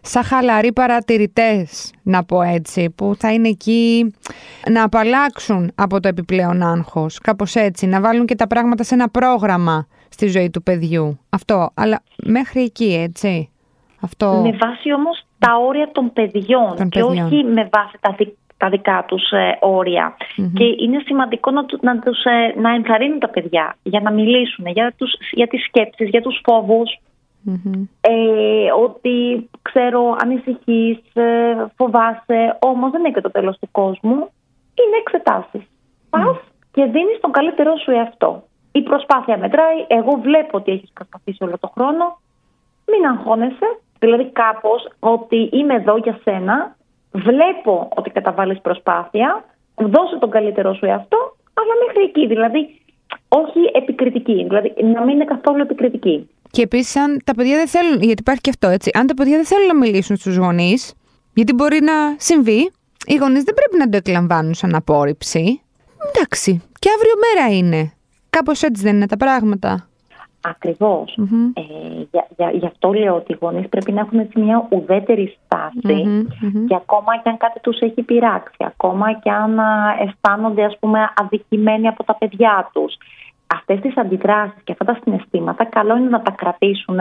σαν 0.02 0.24
χαλαροί 0.24 0.74
παρατηρητές, 0.74 1.94
να 2.04 2.24
πω 2.24 2.42
έτσι, 2.42 2.90
που 2.96 3.16
θα 3.18 3.34
είναι 3.34 3.48
εκεί 3.48 4.14
να 4.72 4.84
απαλλάξουν 4.84 5.72
από 5.76 6.00
το 6.00 6.08
επιπλέον 6.08 6.62
άγχος, 6.62 7.18
κάπως 7.20 7.56
έτσι, 7.56 7.86
να 7.88 8.02
βάλουν 8.02 8.26
και 8.26 8.36
τα 8.36 8.48
πράγματα 8.48 8.84
σε 8.84 8.94
ένα 8.94 9.10
πρόγραμμα 9.10 9.88
στη 10.10 10.28
ζωή 10.28 10.50
του 10.50 10.64
παιδιού. 10.64 11.20
Αυτό, 11.30 11.70
αλλά 11.74 12.04
μέχρι 12.24 12.62
εκεί, 12.62 12.94
έτσι. 12.94 13.50
Αυτό... 14.02 14.42
Με 14.44 14.58
βάση 14.58 14.94
όμως 14.94 15.26
τα 15.40 15.52
όρια 15.68 15.90
των 15.92 16.14
παιδιών 16.14 16.76
Των 16.76 16.90
και 16.90 17.00
παιδιών. 17.00 17.26
όχι 17.26 17.44
με 17.44 17.70
βάση 17.72 17.98
τα, 18.00 18.16
δι- 18.18 18.38
τα 18.58 18.70
δικά 18.70 19.04
τους 19.08 19.32
ε, 19.32 19.58
ορια 19.62 20.18
Και 20.54 20.64
είναι 20.64 21.02
σημαντικό 21.06 21.52
να, 21.52 21.66
του- 21.66 21.80
να, 21.82 22.00
τους, 22.00 22.24
ε, 22.24 22.60
να 22.60 22.70
ενθαρρύνουν 22.74 23.20
τα 23.20 23.30
παιδιά 23.30 23.76
για 23.84 24.00
να 24.00 24.12
μιλήσουν 24.12 24.66
για, 24.68 24.94
τους, 24.98 25.14
για 25.32 25.48
τις 25.48 25.64
σκέψεις, 25.64 26.10
για 26.10 26.22
τους 26.22 26.42
φόβους. 26.44 27.00
Μμμ. 27.42 27.84
Ε, 28.02 28.72
ότι 28.84 29.50
ξέρω 29.62 30.16
ανησυχείς, 30.24 30.98
ε, 31.14 31.66
φοβάσαι, 31.76 32.58
όμως 32.60 32.92
δεν 32.92 33.00
είναι 33.00 33.12
και 33.12 33.22
το 33.22 33.32
τέλος 33.32 33.58
του 33.60 33.70
κόσμου. 33.72 34.16
Είναι 34.80 34.98
εξετάσεις. 35.02 35.62
Πας 36.10 36.38
και 36.72 36.84
δίνεις 36.84 37.20
τον 37.22 37.32
καλύτερό 37.32 37.78
σου 37.78 37.92
εαυτό. 37.92 38.44
Η 38.72 38.82
προσπάθεια 38.82 39.38
μετράει. 39.38 39.86
Εγώ 39.88 40.12
βλέπω 40.22 40.58
ότι 40.58 40.72
έχεις 40.72 40.92
προσπαθήσει 40.94 41.44
όλο 41.44 41.58
το 41.60 41.72
χρόνο. 41.76 42.20
Μην 42.92 43.06
αγχώνεσαι. 43.06 43.80
Δηλαδή 44.00 44.26
κάπως 44.32 44.88
ότι 45.00 45.50
είμαι 45.52 45.74
εδώ 45.74 45.98
για 45.98 46.20
σένα. 46.24 46.76
Βλέπω 47.12 47.90
ότι 47.96 48.10
καταβάλεις 48.10 48.62
προσπάθεια. 48.62 49.46
Δώσε 49.76 50.18
τον 50.20 50.30
καλύτερό 50.30 50.74
σου 50.74 50.86
εαυτό. 50.86 51.36
Αλλά 51.54 51.74
μέχρι 51.86 52.04
εκεί. 52.04 52.28
Δηλαδή 52.28 52.82
όχι 53.28 53.60
επικριτική. 53.74 54.44
Δηλαδή 54.44 54.74
να 54.94 55.02
μην 55.02 55.16
είναι 55.16 55.26
καθόλου 55.26 55.62
επικριτική. 55.62 56.30
Και 56.52 56.62
επίσης, 56.62 56.96
αν 56.96 57.22
τα 57.24 57.34
παιδιά 57.36 57.56
δεν 57.56 57.68
θέλουν. 57.68 58.02
Γιατί 58.02 58.22
υπάρχει 58.22 58.42
και 58.42 58.50
αυτό, 58.50 58.68
έτσι. 58.68 58.92
Αν 58.94 59.08
τα 59.08 59.14
παιδιά 59.14 59.36
δεν 59.36 59.46
θέλουν 59.46 59.68
να 59.68 59.76
μιλήσουν 59.76 60.16
στους 60.16 60.36
γονείς, 60.38 60.94
γιατί 61.34 61.54
μπορεί 61.54 61.80
να 61.82 61.94
συμβεί, 62.18 62.72
οι 63.06 63.16
γονείς 63.16 63.44
δεν 63.44 63.54
πρέπει 63.54 63.78
να 63.78 63.90
το 63.90 63.98
εκλαμβάνουν 63.98 64.54
σαν 64.54 64.76
απόρριψη. 64.76 65.62
Εντάξει. 66.08 66.62
Και 66.80 66.90
αύριο 66.96 67.14
μέρα 67.26 67.58
είναι. 67.58 67.92
Κάπως 68.30 68.62
έτσι 68.62 68.84
δεν 68.84 68.96
είναι 68.96 69.08
τα 69.08 69.18
πράγματα. 69.18 69.90
Ακριβώς. 70.42 71.14
Μμμ. 71.18 71.52
Ε, 71.54 71.62
για, 72.12 72.28
για, 72.38 72.52
γι' 72.52 72.66
αυτό 72.66 72.94
λέω 72.94 73.16
ότι 73.16 73.32
οι 73.32 73.38
γονείς 73.40 73.70
πρέπει 73.70 73.92
να 73.92 74.00
έχουν 74.00 74.20
έτσι 74.20 74.40
μια 74.40 74.68
ουδέτερη 74.70 75.38
στάση 75.46 76.04
Μμμ, 76.04 76.26
μμμ. 76.42 76.66
και 76.66 76.76
ακόμα 76.76 77.18
και 77.24 77.30
αν 77.30 77.38
κάτι 77.38 77.60
τους 77.60 77.80
έχει 77.80 78.02
πειράξει, 78.04 78.58
ακόμα 78.58 79.14
και 79.14 79.30
αν 79.30 79.60
α, 79.60 79.96
αισθάνονται 80.00 80.64
ας 80.64 80.78
πούμε 80.80 81.00
αδικημένοι 81.16 81.88
από 81.88 82.04
τα 82.04 82.16
παιδιά 82.16 82.70
τους. 82.74 82.98
Αυτές 83.48 83.80
τις 83.80 83.98
αντιδράσεις 83.98 84.62
και 84.64 84.72
αυτά 84.72 84.86
τα 84.86 85.00
συναισθήματα 85.04 85.66
καλό 85.66 85.98
είναι 85.98 86.10
να 86.10 86.22
τα 86.22 86.32
κρατήσουν 86.32 87.00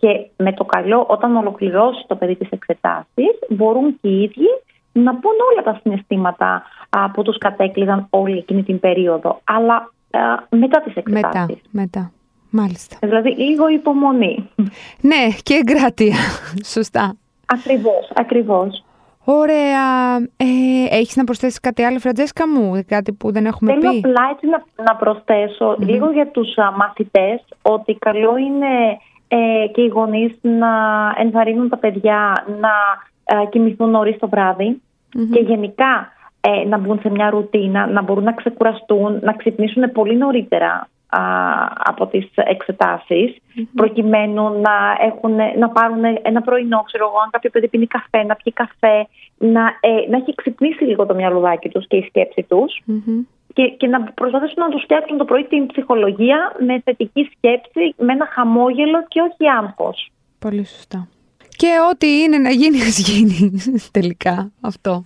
και 0.00 0.26
με 0.36 0.52
το 0.52 0.64
καλό 0.64 1.04
όταν 1.08 1.36
ολοκληρώσει 1.36 2.04
το 2.06 2.16
παιδί 2.16 2.36
τις 2.36 2.48
εξετάσεις 2.50 3.38
μπορούν 3.48 3.98
και 4.00 4.08
οι 4.08 4.22
ίδιοι 4.22 4.48
να 4.92 5.14
πούν 5.14 5.32
όλα 5.52 5.62
τα 5.72 5.78
συναισθήματα 5.82 6.62
α, 6.90 7.10
που 7.10 7.22
τους 7.22 7.38
κατέκλυζαν 7.38 8.06
όλη 8.10 8.38
εκείνη 8.38 8.62
την 8.62 8.80
περίοδο. 8.80 9.40
Αλλά 9.44 9.74
α, 10.10 10.20
μετά 10.50 10.80
τις 10.80 10.94
εξετάσεις. 10.94 11.60
Μετά. 11.70 11.70
Μετά. 11.70 12.12
Μάλιστα. 12.52 12.96
Δηλαδή 13.00 13.30
λίγο 13.30 13.68
υπομονή. 13.68 14.48
Ναι, 15.00 15.28
και 15.42 15.54
εγκράτεια. 15.54 16.16
Σωστά. 16.74 17.16
Ακριβώς, 17.46 18.10
ακριβώς. 18.14 18.84
Ωραία. 19.24 20.16
Ε, 20.16 20.46
έχεις 20.90 21.16
να 21.16 21.24
προσθέσεις 21.24 21.60
κάτι 21.60 21.82
άλλο, 21.82 21.98
Φραντζέσκα 21.98 22.48
μου, 22.48 22.84
κάτι 22.86 23.12
που 23.12 23.32
δεν 23.32 23.46
έχουμε 23.46 23.72
Θέλω 23.72 23.90
πει; 23.90 23.96
απλά 23.96 24.28
έτσι 24.32 24.46
να, 24.46 24.84
να 24.84 24.96
προσθεσω 24.96 25.76
λίγο 25.78 26.10
για 26.10 26.30
τους 26.30 26.58
α, 26.58 26.72
μαθητές 26.76 27.44
ότι 27.62 27.94
καλό 27.94 28.36
είναι 28.36 28.98
ε, 29.28 29.66
και 29.66 29.80
οι 29.82 29.86
γονείς 29.86 30.32
να 30.40 30.68
ενθαρρύνουν 31.16 31.68
τα 31.68 31.78
παιδιά 31.78 32.46
να 32.60 32.72
ε, 33.24 33.46
κοιμηθούν 33.46 33.90
νωρίς 33.90 34.18
το 34.18 34.28
βραδυ 34.28 34.80
και 35.30 35.40
γενικά 35.40 36.12
ε, 36.40 36.68
να 36.68 36.78
μπουν 36.78 36.98
σε 37.00 37.10
μια 37.10 37.30
ρουτίνα, 37.30 37.86
να 37.86 38.02
μπορούν 38.02 38.24
να 38.24 38.32
ξεκουραστούν, 38.32 39.18
να 39.22 39.32
ξυπνήσουν 39.32 39.92
πολύ 39.92 40.16
νωρίτερα 40.16 40.70
α, 40.70 41.01
από 41.76 42.06
τις 42.06 42.26
εξετασεις 42.34 43.36
προκειμένου 43.74 44.60
να, 44.60 44.74
έχουν, 45.00 45.34
να 45.58 45.68
πάρουν 45.68 46.04
ένα 46.22 46.42
πρωινό, 46.42 46.82
ξέρω 46.86 47.04
εγώ, 47.08 47.18
αν 47.24 47.30
κάποιο 47.30 47.50
παιδί 47.50 47.68
πίνει 47.68 47.86
καφέ, 47.86 48.22
να 48.24 48.34
πιει 48.34 48.52
καφέ, 48.52 49.06
να, 49.38 49.64
ε, 49.80 50.10
να 50.10 50.16
έχει 50.16 50.34
ξυπνήσει 50.34 50.84
λίγο 50.84 51.06
το 51.06 51.14
μυαλουδάκι 51.14 51.68
τους 51.68 51.86
και 51.86 51.96
η 51.96 52.02
σκέψη 52.08 52.42
τους 52.48 52.80
Μμμ. 52.84 53.20
και, 53.52 53.62
και 53.68 53.86
να 53.86 54.02
προσπαθήσουν 54.02 54.62
να 54.62 54.68
τους 54.68 54.82
φτιάξουν 54.82 55.16
το 55.16 55.24
πρωί 55.24 55.44
την 55.44 55.66
ψυχολογία 55.66 56.52
με 56.66 56.80
θετική 56.84 57.30
σκέψη, 57.36 57.94
με 57.96 58.12
ένα 58.12 58.28
χαμόγελο 58.32 59.04
και 59.08 59.20
όχι 59.20 59.50
άγχος. 59.58 60.10
Πολύ 60.38 60.66
σωστά. 60.66 61.08
Και 61.56 61.68
ό,τι 61.90 62.20
είναι 62.20 62.38
να 62.38 62.50
γίνει, 62.50 62.82
ας 62.82 62.98
γίνει 62.98 63.62
τελικά 63.96 64.52
αυτό. 64.60 65.04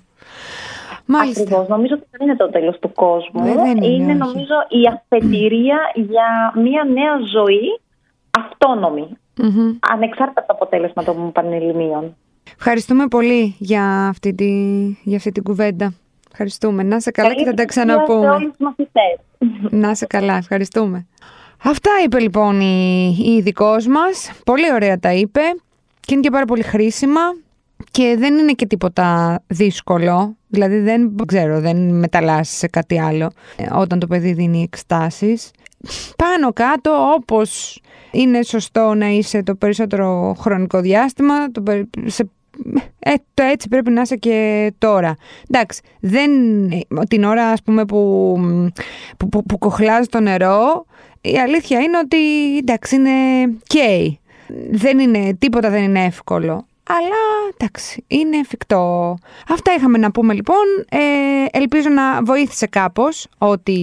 Μάλιστα. 1.06 1.40
Ακριβώς. 1.42 1.68
Νομίζω 1.68 1.94
ότι 1.94 2.06
δεν 2.10 2.28
είναι 2.28 2.36
το 2.36 2.50
τέλος 2.50 2.78
του 2.78 2.92
κόσμου. 2.92 3.46
Ε, 3.46 3.52
δεν 3.54 3.76
είναι, 3.82 4.12
όχι. 4.12 4.18
νομίζω 4.18 4.54
η 4.68 4.82
αφετηρία 4.94 5.78
για 5.94 6.52
μια 6.54 6.84
νέα 6.84 7.16
ζωή 7.32 7.80
αυτόνομη. 8.30 9.08
Μμμ. 9.38 9.76
Ανεξάρτητα 9.92 10.40
από 10.40 10.48
το 10.48 10.54
αποτέλεσμα 10.54 11.04
των 11.04 11.32
πανελληνίων. 11.32 12.16
Ευχαριστούμε 12.58 13.06
πολύ 13.06 13.56
για 13.58 14.06
αυτή, 14.08 14.34
τη, 14.34 14.50
για 15.02 15.16
αυτή 15.16 15.32
την 15.32 15.42
κουβέντα. 15.42 15.94
Ευχαριστούμε. 16.30 16.82
Να 16.82 17.00
σε 17.00 17.10
καλά 17.10 17.34
και 17.34 17.44
θα 17.44 17.54
τα 17.54 17.62
επιτυχία 17.62 17.82
Σε 17.84 17.94
ξαναπούμε. 17.94 18.30
όλους 18.30 18.46
τους 18.48 18.58
μαθητές. 18.58 19.18
Να 19.70 19.94
σε 19.94 20.06
καλά, 20.06 20.36
ευχαριστούμε. 20.36 21.06
Αυτά 21.64 21.90
είπε 22.04 22.20
λοιπόν 22.20 22.60
η, 22.60 23.16
η 23.26 23.30
ειδικός 23.32 23.86
μας. 23.86 24.32
Πολύ 24.44 24.72
ωραία 24.72 24.98
τα 24.98 25.12
είπε 25.12 25.40
και 26.00 26.14
είναι 26.14 26.20
και 26.22 26.30
πάρα 26.30 26.44
πολύ 26.44 26.62
χρήσιμα 26.62 27.20
και 27.90 28.16
δεν 28.18 28.38
είναι 28.38 28.52
και 28.52 28.66
τίποτα 28.66 29.38
δύσκολο. 29.46 30.36
Δηλαδή 30.48 30.78
δεν 30.78 31.14
ξέρω, 31.26 31.60
δεν 31.60 31.76
μεταλλάσσεις 31.98 32.58
σε 32.58 32.66
κάτι 32.66 33.00
άλλο 33.00 33.30
ε, 33.56 33.66
όταν 33.72 33.98
το 33.98 34.06
παιδί 34.06 34.32
δίνει 34.32 34.62
εξτάσεις. 34.62 35.50
Πάνω 36.16 36.52
κάτω 36.52 36.90
όπως 37.14 37.80
είναι 38.10 38.42
σωστό 38.42 38.94
να 38.94 39.06
είσαι 39.06 39.42
το 39.42 39.54
περισσότερο 39.54 40.36
χρονικό 40.38 40.80
διάστημα, 40.80 41.50
το, 41.52 41.60
περι- 41.60 41.88
σε 42.04 42.30
ε, 42.98 43.12
το 43.34 43.42
έτσι 43.42 43.68
πρέπει 43.68 43.90
να 43.90 44.00
είσαι 44.00 44.16
και 44.16 44.72
τώρα. 44.78 45.16
Εντάξει, 45.50 45.80
δεν, 46.00 46.30
την 47.08 47.24
ώρα 47.24 47.46
ας 47.46 47.62
πούμε 47.62 47.84
που, 47.84 48.34
που, 49.16 49.28
που, 49.28 49.42
που 49.42 49.58
κοχλάζει 49.58 50.08
το 50.08 50.20
νερό, 50.20 50.86
η 51.20 51.38
αλήθεια 51.38 51.80
είναι 51.80 51.98
ότι 51.98 52.16
εντάξει 52.56 52.96
είναι 52.96 53.10
καίει. 53.66 54.20
Δεν 54.70 54.98
είναι, 54.98 55.34
τίποτα 55.38 55.70
δεν 55.70 55.82
είναι 55.82 56.04
εύκολο. 56.04 56.66
Αλλά 56.88 57.50
εντάξει, 57.56 58.04
είναι 58.06 58.36
εφικτό. 58.36 59.16
Αυτά 59.48 59.74
είχαμε 59.74 59.98
να 59.98 60.10
πούμε 60.10 60.34
λοιπόν. 60.34 60.64
Ε, 60.88 60.98
ελπίζω 61.50 61.88
να 61.88 62.22
βοήθησε 62.22 62.66
κάπως 62.66 63.26
ό,τι, 63.38 63.78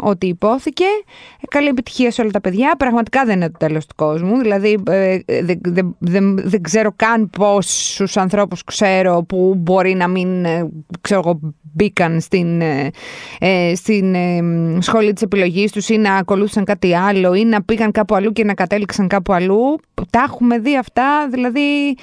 ό,τι 0.00 0.26
υπόθηκε. 0.26 0.84
Ε, 1.40 1.46
καλή 1.48 1.68
επιτυχία 1.68 2.10
σε 2.10 2.20
όλα 2.20 2.30
τα 2.30 2.40
παιδιά. 2.40 2.74
Πραγματικά 2.78 3.24
δεν 3.24 3.36
είναι 3.36 3.50
το 3.50 3.58
τέλος 3.58 3.86
του 3.86 3.94
κόσμου. 3.94 4.38
Δηλαδή 4.38 4.82
ε, 4.88 5.18
δεν, 5.42 5.60
δεν, 5.62 5.96
δεν, 5.98 6.38
δεν 6.48 6.62
ξέρω 6.62 6.92
καν 6.96 7.30
πόσους 7.30 8.16
ανθρώπους 8.16 8.64
ξέρω 8.64 9.22
που 9.22 9.54
μπορεί 9.56 9.94
να 9.94 10.08
μην 10.08 10.44
ε, 10.44 10.68
ξέρω 11.00 11.20
εγώ, 11.24 11.40
μπήκαν 11.72 12.20
στην, 12.20 12.60
ε, 12.60 12.90
ε, 13.38 13.74
στην 13.74 14.14
ε, 14.14 14.42
σχολή 14.80 15.12
της 15.12 15.22
επιλογής 15.22 15.72
τους 15.72 15.88
ή 15.88 15.96
να 15.96 16.14
ακολούθησαν 16.14 16.64
κάτι 16.64 16.94
άλλο 16.94 17.34
ή 17.34 17.44
να 17.44 17.62
πήγαν 17.62 17.90
κάπου 17.90 18.14
αλλού 18.14 18.32
και 18.32 18.44
να 18.44 18.54
κατέληξαν 18.54 19.08
κάπου 19.08 19.32
αλλού. 19.32 19.78
Τα 20.10 20.22
έχουμε 20.26 20.58
δει 20.58 20.76
αυτά, 20.76 21.28
δηλαδή 21.30 21.96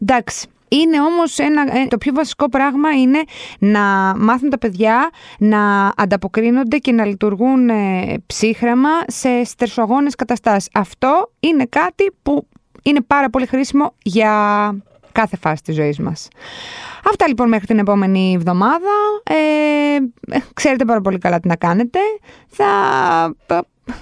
εντάξει. 0.00 0.46
Είναι 0.72 1.00
όμως 1.00 1.38
ένα, 1.38 1.60
ε, 1.60 1.86
το 1.86 1.98
πιο 1.98 2.12
βασικό 2.12 2.48
πράγμα 2.48 2.90
είναι 2.90 3.22
να 3.58 3.80
μάθουν 4.18 4.50
τα 4.50 4.58
παιδιά 4.58 5.10
να 5.38 5.92
ανταποκρίνονται 5.96 6.78
και 6.78 6.92
να 6.92 7.04
λειτουργούν 7.04 7.68
ε, 7.68 8.14
ψύχραμα 8.26 8.90
σε 9.06 9.44
στερσογόνες 9.44 10.14
καταστάσεις. 10.14 10.68
Αυτό 10.72 11.32
είναι 11.40 11.64
κάτι 11.64 12.12
που 12.22 12.46
είναι 12.82 13.00
πάρα 13.00 13.30
πολύ 13.30 13.46
χρήσιμο 13.46 13.94
για 14.02 14.32
κάθε 15.12 15.36
φάση 15.36 15.62
της 15.62 15.74
ζωής 15.74 15.98
μας. 15.98 16.28
Αυτά 17.10 17.28
λοιπόν 17.28 17.48
μέχρι 17.48 17.66
την 17.66 17.78
επόμενη 17.78 18.32
εβδομάδα. 18.36 18.90
Ε, 19.22 20.36
ξέρετε 20.54 20.84
πάρα 20.84 21.00
πολύ 21.00 21.18
καλά 21.18 21.40
τι 21.40 21.48
να 21.48 21.56
κάνετε. 21.56 21.98
Θα 22.48 22.64
ε, 23.46 23.58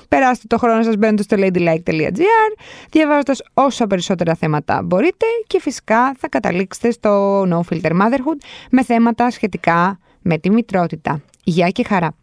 περάσετε 0.09 0.47
το 0.47 0.59
χρόνο 0.59 0.83
σας 0.83 0.97
μπαίνοντας 0.97 1.25
στο 1.25 1.37
ladylike.gr 1.41 2.63
διαβάζοντας 2.91 3.43
όσα 3.55 3.87
περισσότερα 3.87 4.35
θέματα 4.35 4.83
μπορείτε 4.83 5.27
και 5.47 5.61
φυσικά 5.61 6.15
θα 6.19 6.29
καταλήξετε 6.29 6.91
στο 6.91 7.43
No 7.43 7.61
Filter 7.71 7.91
Motherhood 7.91 8.39
με 8.71 8.85
θέματα 8.85 9.31
σχετικά 9.31 9.99
με 10.23 10.39
τη 10.39 10.51
μητρότητα. 10.51 11.21
Γεια 11.45 11.69
και 11.69 11.85
χαρά! 11.85 12.15